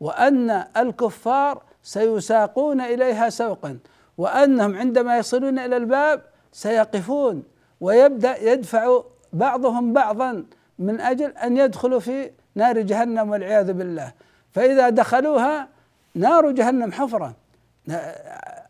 وأن 0.00 0.50
الكفار 0.76 1.62
سيساقون 1.82 2.80
إليها 2.80 3.30
سوقا 3.30 3.78
وأنهم 4.18 4.76
عندما 4.76 5.18
يصلون 5.18 5.58
إلى 5.58 5.76
الباب 5.76 6.22
سيقفون 6.52 7.42
ويبدأ 7.80 8.52
يدفع 8.52 9.02
بعضهم 9.32 9.92
بعضا 9.92 10.44
من 10.78 11.00
أجل 11.00 11.30
أن 11.30 11.56
يدخلوا 11.56 12.00
في 12.00 12.30
نار 12.54 12.80
جهنم 12.80 13.30
والعياذ 13.30 13.72
بالله. 13.72 14.12
فإذا 14.52 14.88
دخلوها 14.88 15.68
نار 16.14 16.50
جهنم 16.50 16.92
حفرة. 16.92 17.34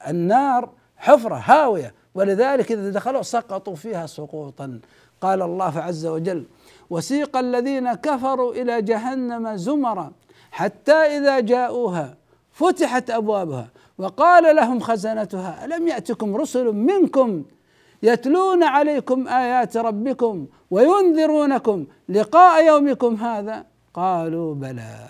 النار 0.09 0.69
حفرة 0.97 1.35
هاوية. 1.35 1.95
ولذلك 2.15 2.73
إذا 2.73 2.91
دخلوا 2.91 3.23
سقطوا 3.23 3.75
فيها 3.75 4.07
سقوطا. 4.07 4.81
قال 5.21 5.43
الله 5.43 5.79
عز 5.79 6.07
وجل 6.07 6.45
وسيق 6.91 7.37
الذين 7.37 7.95
كفروا 7.95 8.53
إلى 8.53 8.83
جهنم 8.83 9.57
زمرا 9.57 10.13
حتى 10.51 10.93
إذا 10.93 11.41
جاءوها 11.41 12.15
فتحت 12.53 13.11
أبوابها 13.11 13.69
وقال 13.99 14.57
لهم 14.57 14.81
خزنتها 14.81 15.65
ألم 15.65 15.89
يأتكم 15.89 16.37
رسل 16.37 16.73
منكم 16.73 17.45
يتلون 18.03 18.63
عليكم 18.63 19.29
آيات 19.29 19.77
ربكم 19.77 20.47
وينذرونكم 20.71 21.87
لقاء 22.09 22.67
يومكم 22.67 23.15
هذا. 23.15 23.65
قالوا 23.95 24.55
بلى 24.55 25.09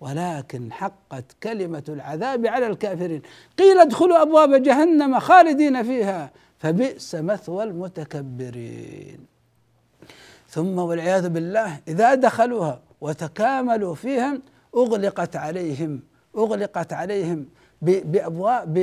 ولكن 0.00 0.72
حقت 0.72 1.24
كلمة 1.42 1.82
العذاب 1.88 2.46
على 2.46 2.66
الكافرين. 2.66 3.22
قيل 3.58 3.78
ادخلوا 3.78 4.22
أبواب 4.22 4.62
جهنم 4.62 5.18
خالدين 5.20 5.82
فيها 5.82 6.30
فبئس 6.58 7.14
مثوى 7.14 7.64
المتكبرين. 7.64 9.18
ثم 10.48 10.78
والعياذ 10.78 11.28
بالله 11.28 11.80
إذا 11.88 12.14
دخلوها 12.14 12.80
وتكاملوا 13.00 13.94
فيها 13.94 14.38
أغلقت 14.76 15.36
عليهم 15.36 16.02
أغلقت 16.36 16.92
عليهم. 16.92 17.46
بأبواب 17.84 18.74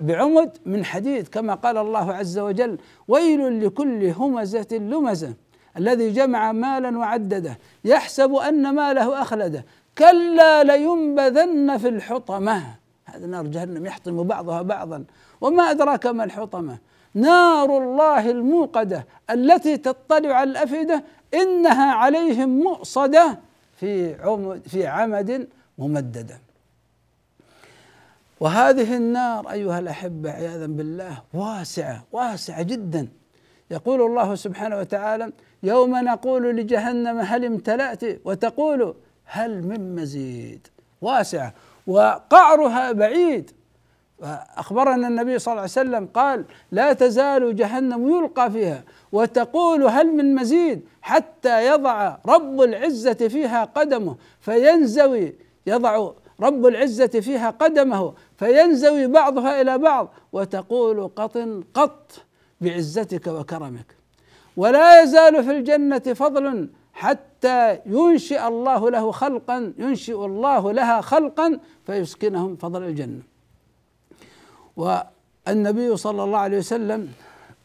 بعمد 0.00 0.58
من 0.66 0.84
حديد 0.84 1.28
كما 1.28 1.54
قال 1.54 1.78
الله 1.78 2.12
عز 2.12 2.38
وجل 2.38 2.78
ويل 3.08 3.66
لكل 3.66 4.06
همزة 4.06 4.68
لمزة 4.72 5.34
الذي 5.76 6.10
جمع 6.10 6.52
مالا 6.52 6.98
وعدده 6.98 7.58
يحسب 7.84 8.34
أن 8.34 8.74
ماله 8.74 9.22
أخلده. 9.22 9.64
كلا 9.98 10.64
لينبذن 10.64 11.78
في 11.78 11.88
الحطمة. 11.88 12.62
هذا 13.04 13.26
نار 13.26 13.46
جهنم 13.46 13.86
يحطم 13.86 14.22
بعضها 14.22 14.62
بعضا. 14.62 15.04
وما 15.40 15.70
أدراك 15.70 16.06
ما 16.06 16.24
الحطمة؟ 16.24 16.78
نار 17.14 17.78
الله 17.78 18.30
الموقدة 18.30 19.06
التي 19.30 19.76
تطلع 19.76 20.34
على 20.34 20.50
الأفئدة 20.50 21.04
إنها 21.34 21.92
عليهم 21.92 22.48
مؤصدة 22.48 23.38
في 23.80 24.14
عمد 24.14 24.62
في 24.66 24.86
عمد 24.86 25.48
ممددة. 25.78 26.43
وهذه 28.44 28.96
النار 28.96 29.50
أيها 29.50 29.78
الأحبة 29.78 30.30
عياذا 30.30 30.66
بالله 30.66 31.22
واسعة 31.34 32.04
واسعة 32.12 32.62
جدا. 32.62 33.08
يقول 33.70 34.02
الله 34.02 34.34
سبحانه 34.34 34.78
وتعالى 34.78 35.32
يوم 35.62 35.96
نقول 35.96 36.56
لجهنم 36.56 37.18
هل 37.18 37.44
امتلأت؟ 37.44 38.02
وتقول 38.24 38.94
هل 39.24 39.62
من 39.62 39.94
مزيد. 39.94 40.66
واسعة 41.00 41.54
وقعرها 41.86 42.92
بعيد. 42.92 43.50
أخبرنا 44.56 45.08
النبي 45.08 45.38
صلى 45.38 45.52
الله 45.52 45.62
عليه 45.62 45.72
وسلم 45.72 46.06
قال 46.06 46.44
لا 46.72 46.92
تزال 46.92 47.56
جهنم 47.56 48.08
يلقى 48.08 48.50
فيها 48.50 48.82
وتقول 49.12 49.84
هل 49.84 50.16
من 50.16 50.34
مزيد؟ 50.34 50.82
حتى 51.02 51.66
يضع 51.66 52.16
رب 52.26 52.60
العزة 52.60 53.28
فيها 53.28 53.64
قدمه 53.64 54.16
فينزوي 54.40 55.34
يضع 55.66 56.10
رب 56.40 56.66
العزة 56.66 57.06
فيها 57.06 57.50
قدمه 57.50 58.14
فينزوي 58.36 59.06
بعضها 59.06 59.60
إلى 59.60 59.78
بعض 59.78 60.08
وتقول 60.32 61.08
قط 61.08 61.38
قط 61.74 62.12
بعزتك 62.60 63.26
وكرمك. 63.26 63.96
ولا 64.56 65.02
يزال 65.02 65.44
في 65.44 65.50
الجنة 65.50 65.98
فضل 65.98 66.68
حتى 66.92 67.80
ينشئ 67.86 68.46
الله 68.46 68.90
له 68.90 69.12
خلقا 69.12 69.72
ينشئ 69.78 70.24
الله 70.24 70.72
لها 70.72 71.00
خلقا 71.00 71.60
فيسكنهم 71.86 72.56
فضل 72.56 72.82
الجنة. 72.82 73.22
والنبي 74.76 75.96
صلى 75.96 76.24
الله 76.24 76.38
عليه 76.38 76.58
وسلم 76.58 77.12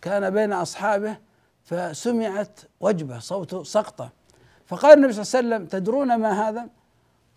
كان 0.02 0.30
بين 0.30 0.54
أصحابه 0.54 1.18
فسمعت 1.64 2.60
وجبة 2.80 3.20
صوت 3.20 3.66
سقطة. 3.66 4.10
فقال 4.68 4.98
النبي 4.98 5.14
صلى 5.14 5.40
الله 5.40 5.56
عليه 5.56 5.66
وسلم 5.66 5.80
تدرون 5.80 6.16
ما 6.16 6.50
هذا؟ 6.50 6.70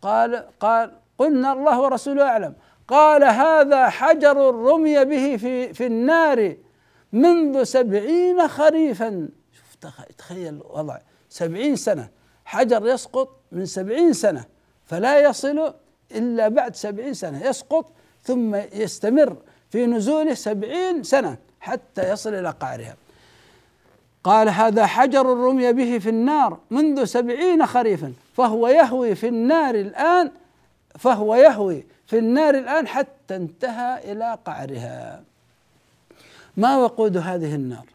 قال 0.02 0.44
قال 0.60 0.92
قلنا 1.18 1.52
الله 1.52 1.80
ورسوله 1.80 2.22
أعلم. 2.22 2.54
قال 2.92 3.24
هذا 3.24 3.88
حجر 3.88 4.54
رمي 4.54 5.04
به 5.04 5.36
في 5.36 5.74
في 5.74 5.86
النار 5.86 6.56
منذ 7.12 7.62
سبعين 7.62 8.48
خريفا. 8.48 9.28
شوف 9.52 9.90
تخيل 10.18 10.60
وضع. 10.70 10.98
سبعين 11.28 11.76
سنة. 11.76 12.08
حجر 12.44 12.86
يسقط 12.86 13.28
من 13.52 13.66
سبعين 13.66 14.12
سنة 14.12 14.44
فلا 14.86 15.20
يصل 15.20 15.74
إلا 16.12 16.48
بعد 16.48 16.76
سبعين 16.76 17.14
سنة. 17.14 17.46
يسقط 17.46 17.92
ثم 18.22 18.54
يستمر 18.54 19.36
في 19.70 19.86
نزوله 19.86 20.34
سبعين 20.34 21.02
سنة 21.02 21.36
حتى 21.60 22.10
يصل 22.12 22.34
إلى 22.34 22.50
قعرها. 22.50 22.96
قال 24.24 24.48
هذا 24.48 24.86
حجر 24.86 25.26
رمي 25.26 25.72
به 25.72 25.98
في 25.98 26.08
النار 26.08 26.58
منذ 26.70 27.04
سبعين 27.04 27.66
خريفا 27.66 28.12
فهو 28.34 28.68
يهوي 28.68 29.14
في 29.14 29.28
النار 29.28 29.74
الآن 29.74 30.30
فهو 30.98 31.34
يهوي 31.34 31.86
في 32.12 32.18
النار 32.18 32.54
الآن 32.54 32.86
حتى 32.86 33.36
انتهى 33.36 34.12
إلى 34.12 34.38
قعرها. 34.44 35.22
ما 36.56 36.76
وقود 36.76 37.16
هذه 37.16 37.54
النار؟ 37.54 37.86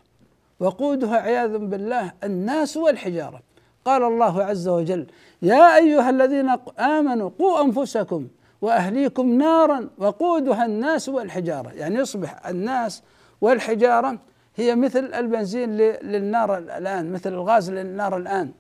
وقودها 0.60 1.18
عياذا 1.18 1.58
بالله 1.58 2.12
الناس 2.24 2.78
والحجارة. 2.78 3.42
قال 3.86 4.04
الله 4.04 4.44
عز 4.44 4.68
وجل 4.68 5.08
يا 5.42 5.76
أيها 5.78 6.10
الذين 6.10 6.50
آمنوا 6.80 7.30
قوا 7.40 7.62
أنفسكم 7.62 8.28
وأهليكم 8.62 9.38
نارا 9.38 9.90
وقودها 9.98 10.66
الناس 10.66 11.10
والحجارة. 11.10 11.70
يعني 11.70 11.96
يصبح 11.96 12.48
الناس 12.48 13.04
والحجارة 13.42 14.20
هي 14.56 14.76
مثل 14.76 15.14
البنزين 15.14 15.78
للنار 15.78 16.58
الآن 16.58 17.12
مثل 17.12 17.34
الغاز 17.34 17.72
للنار 17.72 18.18
الآن. 18.18 18.52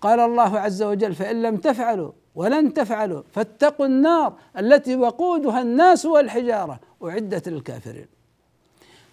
قال 0.00 0.20
الله 0.20 0.58
عز 0.58 0.82
وجل 0.82 1.14
فإن 1.14 1.42
لم 1.42 1.56
تفعلوا 1.56 2.12
ولن 2.36 2.74
تفعلوا 2.74 3.22
فاتقوا 3.32 3.86
النار 3.86 4.32
التي 4.58 4.96
وقودها 4.96 5.62
الناس 5.62 6.06
والحجارة. 6.06 6.80
أعدت 7.04 7.48
للكافرين. 7.48 8.06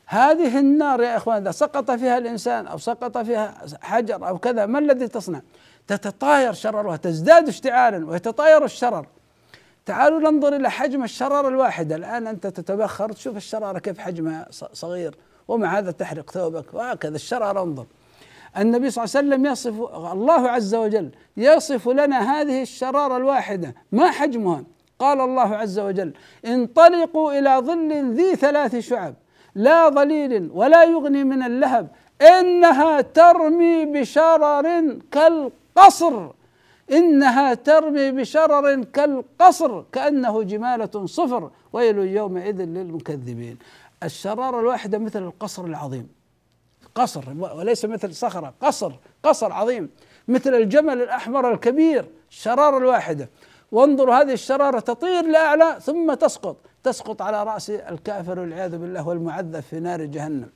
هذه 0.05 0.59
النار 0.59 1.01
يا 1.01 1.17
إخوان 1.17 1.41
إذا 1.41 1.51
سقط 1.51 1.91
فيها 1.91 2.17
الإنسان 2.17 2.67
أو 2.67 2.77
سقط 2.77 3.17
فيها 3.17 3.65
حجر 3.81 4.27
أو 4.27 4.38
كذا 4.38 4.65
ما 4.65 4.79
الذي 4.79 5.07
تصنع؟ 5.07 5.41
تتطاير 5.88 6.53
شررها 6.53 6.97
تزداد 6.97 7.47
اشتعالا 7.47 8.05
ويتطاير 8.05 8.65
الشرر. 8.65 9.05
تعالوا 9.86 10.19
ننظر 10.19 10.55
إلى 10.55 10.71
حجم 10.71 11.03
الشرارة 11.03 11.47
الواحدة. 11.47 11.95
الآن 11.95 12.27
أنت 12.27 12.47
تتبخر 12.47 13.12
تشوف 13.12 13.38
الشرارة 13.38 13.79
كيف 13.79 13.99
حجمها 13.99 14.47
صغير. 14.51 15.15
ومع 15.47 15.77
هذا 15.77 15.91
تحرق 15.91 16.31
ثوبك 16.31 16.73
وهكذا 16.73 17.15
الشرار 17.15 17.63
انظر. 17.63 17.86
النبي 18.58 18.89
صلى 18.89 19.04
الله 19.04 19.16
عليه 19.16 19.28
وسلم 19.28 19.46
يصف 19.46 19.96
الله 20.12 20.50
عز 20.50 20.76
وجل 20.76 21.12
يصف 21.38 21.89
لنا 21.89 22.42
هذه 22.42 22.62
الشرارة 22.62 23.18
الواحدة. 23.18 23.76
ما 23.92 24.12
حجمها؟ 24.12 24.63
قال 25.00 25.22
الله 25.22 25.56
عز 25.56 25.80
وجل 25.80 26.13
انطلقوا 26.46 27.39
إلى 27.39 27.58
ظل 27.68 28.13
ذي 28.13 28.36
ثلاث 28.36 28.76
شعب 28.76 29.16
لا 29.56 29.89
ظليل 29.89 30.52
ولا 30.54 30.84
يغني 30.84 31.24
من 31.24 31.44
اللهب 31.44 31.88
إنها 32.22 33.02
ترمي 33.02 33.86
بشرر 33.86 34.98
كالقصر. 35.12 36.30
إنها 36.92 37.54
ترمي 37.54 38.12
بشرر 38.12 38.84
كالقصر 38.84 39.84
كأنه 39.92 40.44
جمالة 40.44 41.06
صفر. 41.06 41.52
ويل 41.74 41.98
يومئذ 41.98 42.62
للمكذبين. 42.62 43.58
الشرارة 44.04 44.60
الواحدة 44.60 44.98
مثل 44.98 45.24
القصر 45.24 45.66
العظيم. 45.66 46.22
قصر 46.95 47.23
وليس 47.39 47.86
مثل 47.86 48.15
صخرة 48.15 48.53
قصر 48.62 48.91
قصر 49.23 49.53
عظيم 49.53 49.89
مثل 50.27 50.53
الجمل 50.53 51.01
الأحمر 51.01 51.53
الكبير 51.53 52.06
الشرارة 52.32 52.77
الواحدة. 52.77 53.29
وانظروا 53.71 54.15
هذه 54.15 54.34
الشرارة 54.34 54.79
تطير 54.79 55.25
لأعلى 55.25 55.77
ثم 55.82 56.13
تسقط 56.13 56.58
تسقط 56.84 57.21
على 57.21 57.43
رأس 57.43 57.69
الكافر 57.69 58.39
والعياذ 58.39 58.77
بالله 58.77 59.08
والمعذب 59.08 59.60
في 59.60 59.79
نار 59.79 60.06
جهنم. 60.06 60.49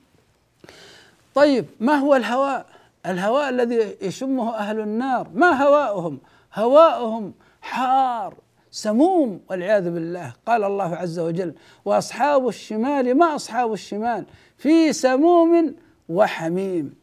طيب 1.35 1.65
ما 1.79 1.95
هو 1.95 2.15
الهواء؟ 2.15 2.65
الهواء 3.05 3.49
الذي 3.49 3.97
يشمه 4.01 4.55
أهل 4.55 4.79
النار 4.79 5.27
ما 5.33 5.63
هواؤهم؟ 5.63 6.19
هواؤهم 6.55 7.33
حار 7.61 8.33
سموم 8.71 9.39
والعياذ 9.49 9.89
بالله. 9.89 10.33
قال 10.45 10.63
الله 10.63 10.95
عز 10.95 11.19
وجل 11.19 11.53
وأصحاب 11.85 12.47
الشمال 12.47 13.17
ما 13.17 13.35
أصحاب 13.35 13.73
الشمال؟ 13.73 14.25
في 14.57 14.93
سموم 14.93 15.75
وحميم. 16.09 16.95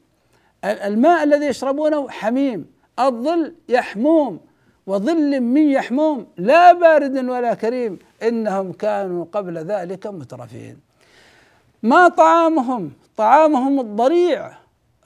الماء 0.65 1.23
الذي 1.25 1.47
يشربونه 1.47 2.09
حميم. 2.09 2.67
الظل 2.99 3.55
يحموم. 3.69 4.41
وظل 4.87 5.41
من 5.41 5.71
يحموم. 5.71 6.27
لا 6.37 6.73
بارد 6.73 7.17
ولا 7.17 7.55
كريم. 7.55 7.99
إنهم 8.23 8.73
كانوا 8.73 9.25
قبل 9.33 9.59
ذلك 9.59 10.07
مترفين. 10.07 10.77
ما 11.83 12.09
طعامهم؟ 12.09 12.93
طعامهم 13.17 13.81
الضريع 13.81 14.51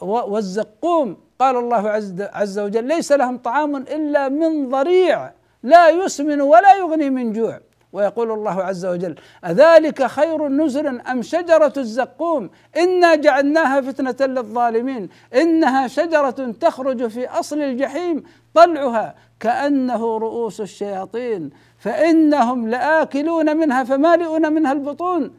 والزقوم. 0.00 1.16
قال 1.38 1.56
الله 1.56 1.90
عز 2.32 2.58
وجل 2.58 2.84
ليس 2.84 3.12
لهم 3.12 3.38
طعام 3.38 3.76
إلا 3.76 4.28
من 4.28 4.68
ضريع. 4.68 5.30
لا 5.62 5.88
يسمن 5.88 6.40
ولا 6.40 6.74
يغني 6.74 7.10
من 7.10 7.32
جوع. 7.32 7.60
ويقول 7.98 8.30
الله 8.30 8.62
عز 8.62 8.86
وجل 8.86 9.14
أذلك 9.44 10.06
خير 10.06 10.48
نزل 10.48 10.86
أم 11.00 11.22
شجرة 11.22 11.72
الزقوم؟ 11.76 12.50
إنا 12.76 13.14
جعلناها 13.14 13.80
فتنة 13.80 14.26
للظالمين 14.26 15.08
إنها 15.34 15.86
شجرة 15.86 16.54
تخرج 16.60 17.06
في 17.06 17.28
أصل 17.28 17.62
الجحيم 17.62 18.22
طلعها 18.54 19.14
كأنه 19.40 20.18
رؤوس 20.18 20.60
الشياطين 20.60 21.50
فإنهم 21.78 22.68
لآكلون 22.68 23.56
منها 23.56 23.84
فمالئون 23.84 24.52
منها 24.52 24.72
البطون 24.72 25.30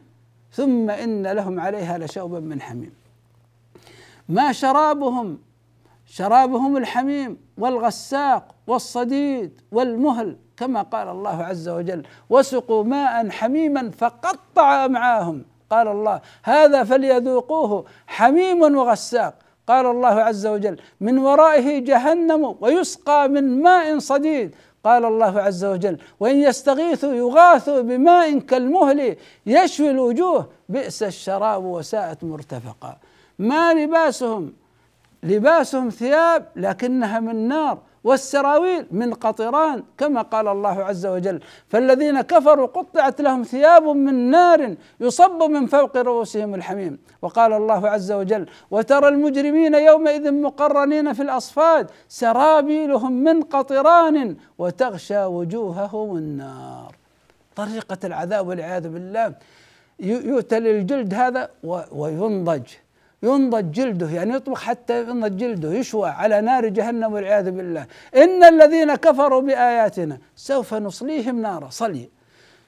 ثم 0.52 0.90
إن 0.90 1.26
لهم 1.26 1.60
عليها 1.60 1.98
لشوبا 1.98 2.40
من 2.40 2.60
حميم. 2.62 2.92
ما 4.28 4.52
شرابهم؟ 4.52 5.38
شرابهم 6.06 6.76
الحميم 6.76 7.36
والغساق 7.58 8.54
والصديد 8.66 9.60
والمهل 9.72 10.36
كما 10.60 10.82
قال 10.82 11.08
الله 11.08 11.42
عز 11.42 11.68
وجل 11.68 12.02
وسقوا 12.30 12.84
ماء 12.84 13.28
حميما 13.28 13.90
فقطع 13.98 14.84
امعاهم 14.84 15.44
قال 15.70 15.88
الله 15.88 16.20
هذا 16.42 16.84
فليذوقوه 16.84 17.84
حميم 18.06 18.76
وغساق. 18.76 19.34
قال 19.66 19.86
الله 19.86 20.08
عز 20.08 20.46
وجل 20.46 20.76
من 21.00 21.18
ورائه 21.18 21.78
جهنم 21.78 22.56
ويسقى 22.60 23.28
من 23.28 23.62
ماء 23.62 23.98
صديد. 23.98 24.54
قال 24.84 25.04
الله 25.04 25.40
عز 25.40 25.64
وجل 25.64 25.98
وإن 26.20 26.36
يستغيثوا 26.36 27.12
يغاثوا 27.12 27.80
بماء 27.80 28.38
كالمهل 28.38 29.16
يشوي 29.46 29.90
الوجوه 29.90 30.48
بئس 30.68 31.02
الشراب 31.02 31.64
وساءت 31.64 32.24
مرتفقا. 32.24 32.96
ما 33.38 33.74
لباسهم؟ 33.74 34.52
لباسهم 35.22 35.88
ثياب 35.88 36.46
لكنها 36.56 37.20
من 37.20 37.48
نار. 37.48 37.78
والسراويل 38.04 38.86
من 38.90 39.14
قطران 39.14 39.82
كما 39.98 40.22
قال 40.22 40.48
الله 40.48 40.84
عز 40.84 41.06
وجل 41.06 41.40
فالذين 41.68 42.20
كفروا 42.20 42.66
قطعت 42.66 43.20
لهم 43.20 43.42
ثياب 43.42 43.82
من 43.82 44.30
نار 44.30 44.74
يصب 45.00 45.42
من 45.42 45.66
فوق 45.66 45.96
رؤوسهم 45.96 46.54
الحميم. 46.54 46.98
وقال 47.22 47.52
الله 47.52 47.88
عز 47.88 48.12
وجل 48.12 48.46
وترى 48.70 49.08
المجرمين 49.08 49.74
يومئذ 49.74 50.32
مقرنين 50.32 51.12
في 51.12 51.22
الأصفاد 51.22 51.90
سرابيلهم 52.08 53.12
من 53.12 53.42
قطران 53.42 54.36
وتغشى 54.58 55.24
وجوههم 55.24 56.16
النار. 56.16 56.94
طريقة 57.56 57.98
العذاب 58.04 58.48
والعياذ 58.48 58.88
بالله 58.88 59.34
يؤتى 60.00 60.60
للجلد 60.60 61.14
هذا 61.14 61.50
وينضج. 61.92 62.66
ينضج 63.22 63.70
جلده 63.70 64.10
يعني 64.10 64.34
يطبخ 64.34 64.62
حتى 64.62 65.02
ينضج 65.02 65.36
جلده 65.36 65.72
يشوى 65.72 66.08
على 66.08 66.40
نار 66.40 66.68
جهنم 66.68 67.12
والعياذ 67.12 67.50
بالله. 67.50 67.86
إن 68.16 68.44
الذين 68.44 68.94
كفروا 68.94 69.40
بآياتنا 69.40 70.18
سوف 70.36 70.74
نصليهم 70.74 71.42
نارا 71.42 71.68
صلي. 71.70 72.08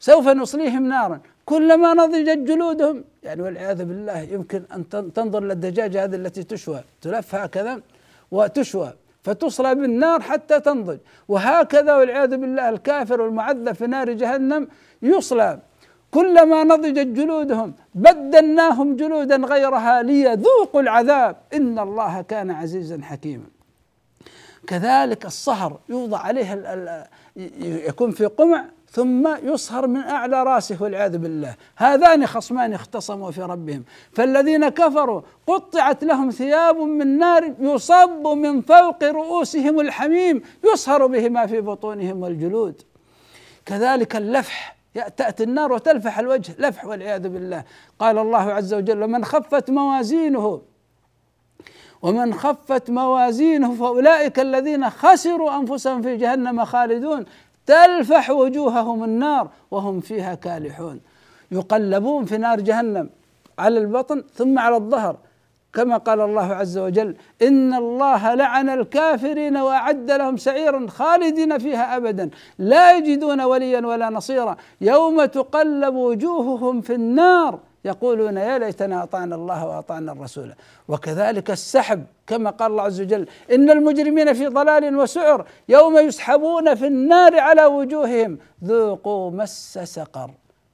سوف 0.01 0.29
نصليهم 0.29 0.89
نارا. 0.89 1.21
كلما 1.45 1.95
نضجت 1.95 2.39
جلودهم 2.39 3.05
يعني 3.23 3.43
والعياذ 3.43 3.85
بالله 3.85 4.19
يمكن 4.19 4.63
أن 4.75 5.13
تنظر 5.15 5.43
للدجاجة 5.43 6.05
هذه 6.05 6.15
التي 6.15 6.43
تشوى 6.43 6.81
تلف 7.01 7.35
هكذا 7.35 7.81
وتشوى 8.31 8.93
فتصلى 9.23 9.75
بالنار 9.75 10.21
حتى 10.21 10.61
تنضج. 10.61 10.99
وهكذا 11.29 11.97
والعياذ 11.97 12.37
بالله 12.37 12.69
الكافر 12.69 13.21
والمعذب 13.21 13.73
في 13.73 13.87
نار 13.87 14.13
جهنم 14.13 14.69
يصلى. 15.03 15.59
كلما 16.13 16.65
نضجت 16.65 17.07
جلودهم 17.07 17.75
بدلناهم 17.95 18.97
جلودا 18.97 19.37
غيرها 19.37 20.03
ليذوقوا 20.03 20.81
العذاب. 20.81 21.37
إن 21.55 21.79
الله 21.79 22.23
كان 22.23 22.51
عزيزا 22.51 23.01
حكيما. 23.03 23.45
كذلك 24.67 25.27
الصهر 25.27 25.79
يوضع 25.89 26.19
عليه 26.19 26.49
يكون 27.87 28.11
في 28.11 28.27
قمع 28.27 28.65
ثم 28.91 29.37
يصهر 29.43 29.87
من 29.87 30.01
أعلى 30.01 30.43
رأسه 30.43 30.77
والعياذ 30.81 31.19
بالله. 31.19 31.55
هذان 31.77 32.27
خصمان 32.27 32.73
اختصموا 32.73 33.31
في 33.31 33.43
ربهم. 33.43 33.85
فالذين 34.13 34.69
كفروا 34.69 35.23
قطعت 35.47 36.05
لهم 36.05 36.31
ثياب 36.31 36.77
من 36.77 37.19
نار 37.19 37.55
يصب 37.61 38.27
من 38.27 38.61
فوق 38.61 39.05
رؤوسهم 39.05 39.81
الحميم 39.81 40.43
يصهر 40.73 41.07
به 41.07 41.29
ما 41.29 41.47
في 41.47 41.61
بطونهم 41.61 42.23
والجلود. 42.23 42.83
كذلك 43.67 44.17
اللفح 44.17 44.82
تأتي 45.17 45.43
النار 45.43 45.73
وتلفح 45.73 46.19
الوجه 46.19 46.55
لفح 46.59 46.85
والعياذ 46.85 47.29
بالله. 47.29 47.65
قال 47.99 48.19
الله 48.19 48.53
عز 48.53 48.75
وجل 48.75 49.03
ومن 49.03 49.25
خفت 49.25 49.71
موازينه 49.71 50.63
ومن 52.03 52.35
خفت 52.35 52.91
موازينه 52.91 53.75
فأولئك 53.75 54.41
الذين 54.41 54.91
خسروا 54.91 55.57
أنفسهم 55.57 56.03
في 56.03 56.17
جهنم 56.17 56.65
خالدون. 56.65 57.25
تلفح 57.67 58.31
وجوههم 58.31 59.05
النار 59.05 59.51
وهم 59.71 60.01
فيها 60.01 60.35
كالحون. 60.35 61.01
يقلبون 61.51 62.25
في 62.25 62.39
نار 62.39 62.61
جهنم 62.61 63.11
على 63.59 63.79
البطن 63.79 64.25
ثم 64.35 64.59
على 64.59 64.77
الظهر. 64.77 65.17
كما 65.73 65.97
قال 65.97 66.21
الله 66.21 66.55
عز 66.55 66.79
وجل 66.79 67.17
إن 67.43 67.75
الله 67.75 68.35
لعن 68.35 68.69
الكافرين 68.69 69.57
وأعد 69.57 70.11
لهم 70.11 70.37
سعيرا 70.37 70.87
خالدين 70.89 71.59
فيها 71.59 71.97
ابدا. 71.97 72.31
لا 72.59 72.97
يجدون 72.97 73.41
وليا 73.41 73.87
ولا 73.87 74.11
نصيرا. 74.11 74.57
يوم 74.81 75.25
تقلب 75.25 75.95
وجوههم 75.95 76.81
في 76.81 76.95
النار 76.95 77.59
يقولون 77.85 78.37
يا 78.37 78.59
ليتنا 78.59 79.03
أطعنا 79.03 79.35
الله 79.35 79.67
وأطعنا 79.67 80.13
الرسول. 80.13 80.55
وكذلك 80.89 81.51
السحب 81.51 82.05
كما 82.27 82.51
قال 82.51 82.71
الله 82.71 82.83
عز 82.83 83.01
وجل 83.01 83.29
إن 83.53 83.71
المجرمين 83.71 84.33
في 84.33 84.47
ضلال 84.47 84.97
وسعر 84.97 85.47
يوم 85.69 85.99
يسحبون 85.99 86.75
في 86.75 86.87
النار 86.87 87.41
على 87.41 87.65
وجوههم. 87.65 88.39
ذوقوا 88.65 89.31
مس 89.31 89.79
سقر. 89.79 90.31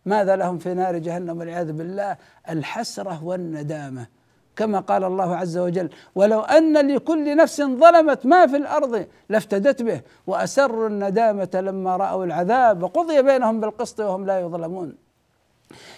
ماذا 0.07 0.37
لهم 0.37 0.59
في 0.59 0.75
نار 0.75 0.99
جهنم 0.99 1.39
والعياذ 1.39 1.73
بالله؟ 1.73 2.17
الحسرة 2.51 3.25
والندامة. 3.25 4.18
كما 4.59 4.81
قال 4.81 5.05
الله 5.05 5.37
عز 5.37 5.59
وجل 5.59 5.91
ولو 6.15 6.41
أن 6.41 6.95
لكل 6.95 7.37
نفس 7.37 7.63
ظلمت 7.63 8.27
ما 8.27 8.47
في 8.47 8.57
الأرض 8.57 9.07
لافتدت 9.29 9.83
به 9.83 10.01
وأسروا 10.27 10.89
الندامة 10.89 11.51
لما 11.55 11.97
رأوا 11.97 12.25
العذاب 12.25 12.83
وقضي 12.83 13.23
بينهم 13.23 13.61
بالقسط 13.61 14.01
وهم 14.01 14.27
لا 14.27 14.41
يظلمون. 14.41 14.95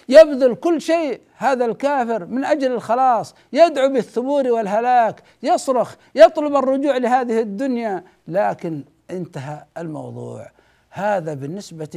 يبذل 0.09 0.55
كل 0.55 0.81
شيء 0.81 1.21
هذا 1.37 1.65
الكافر 1.65 2.25
من 2.25 2.45
أجل 2.45 2.71
الخلاص 2.71 3.35
يدعو 3.53 3.89
بالثبور 3.89 4.47
والهلاك 4.47 5.23
يصرخ 5.43 5.95
يطلب 6.15 6.55
الرجوع 6.55 6.97
لهذه 6.97 7.39
الدنيا 7.39 8.03
لكن 8.27 8.83
انتهى 9.11 9.63
الموضوع. 9.77 10.51
هذا 10.89 11.33
بالنسبة 11.33 11.89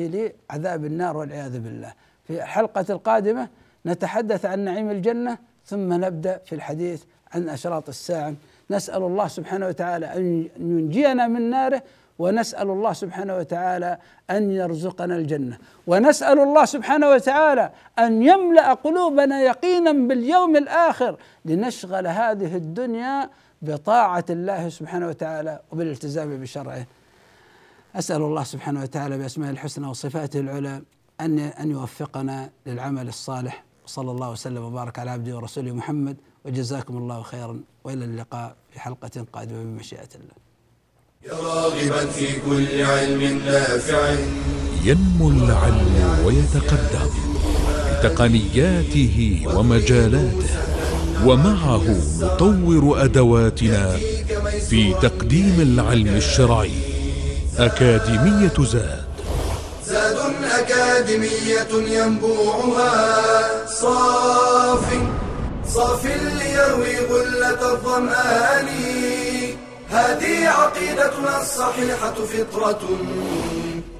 لعذاب 0.50 0.84
النار 0.84 1.16
والعياذ 1.16 1.60
بالله. 1.60 1.92
في 2.24 2.42
الحلقة 2.42 2.84
القادمة 2.90 3.48
نتحدث 3.86 4.44
عن 4.44 4.58
نعيم 4.58 4.90
الجنة 4.90 5.38
ثم 5.66 6.04
نبدأ 6.04 6.40
في 6.44 6.54
الحديث 6.54 7.02
عن 7.32 7.48
أشراط 7.48 7.88
الساعة. 7.88 8.34
نسأل 8.70 9.02
الله 9.02 9.28
سبحانه 9.28 9.66
وتعالى 9.66 10.06
أن 10.06 10.48
ينجينا 10.56 11.26
من 11.26 11.50
ناره 11.50 11.82
ونسأل 12.18 12.70
الله 12.70 12.92
سبحانه 12.92 13.36
وتعالى 13.36 13.98
أن 14.30 14.50
يرزقنا 14.50 15.16
الجنة. 15.16 15.58
ونسأل 15.86 16.38
الله 16.38 16.64
سبحانه 16.64 17.08
وتعالى 17.08 17.70
أن 17.98 18.22
يملأ 18.22 18.74
قلوبنا 18.74 19.42
يقينا 19.42 19.92
باليوم 19.92 20.56
الآخر 20.56 21.16
لنشغل 21.44 22.06
هذه 22.06 22.56
الدنيا 22.56 23.30
بطاعة 23.62 24.24
الله 24.30 24.68
سبحانه 24.68 25.08
وتعالى 25.08 25.60
وبالالتزام 25.72 26.40
بشرعه. 26.40 26.86
أسأل 27.96 28.22
الله 28.22 28.44
سبحانه 28.44 28.82
وتعالى 28.82 29.18
بأسماء 29.18 29.50
الحسنى 29.50 29.86
وصفاته 29.86 30.40
العلى 30.40 30.82
أن 31.20 31.38
أن 31.38 31.70
يوفقنا 31.70 32.50
للعمل 32.66 33.08
الصالح. 33.08 33.64
وصلى 33.84 34.10
الله 34.10 34.30
وسلم 34.30 34.62
وبارك 34.62 34.98
على 34.98 35.10
عبده 35.10 35.36
ورسوله 35.36 35.72
محمد 35.72 36.16
وجزاكم 36.44 36.96
الله 36.96 37.22
خيرا 37.22 37.60
وإلى 37.84 38.04
اللقاء 38.04 38.56
في 38.72 38.80
حلقة 38.80 39.26
قادمة 39.32 39.62
بمشيئه 39.62 40.08
الله. 40.14 40.36
يا 41.26 41.32
راغبا 41.32 42.06
في 42.06 42.40
كل 42.40 42.82
علم 42.82 43.22
نافع. 43.46 44.16
ينمو 44.84 45.28
العلم 45.30 46.24
ويتقدم 46.24 47.10
بتقنياته 47.90 49.46
ومجالاته 49.54 50.54
ومعه 51.26 51.84
نطور 52.20 53.04
أدواتنا 53.04 53.96
في 54.68 54.94
تقديم 54.94 55.60
العلم 55.60 56.14
الشرعي. 56.16 56.72
أكاديمية 57.58 58.56
زاد. 58.58 59.03
أكاديمية 60.94 61.98
ينبوعها. 61.98 63.66
صاف 63.66 64.84
صاف 65.74 66.04
ليروي 66.04 66.98
غلة 67.10 67.72
الظمآن. 67.72 68.68
هذه 69.90 70.48
عقيدتنا 70.48 71.42
الصحيحة 71.42 72.14
فطرة 72.14 72.80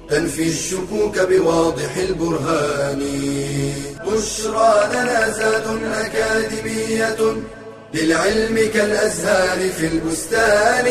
تنفي 0.09 0.43
الشكوك 0.47 1.19
بواضح 1.19 1.97
البرهان. 1.97 3.01
بشرى 4.07 4.89
لنا 4.93 5.29
زاد 5.29 5.67
أكاديمية 5.93 7.17
للعلم 7.93 8.71
كالأزهار 8.73 9.69
في 9.69 9.87
البستان. 9.87 10.85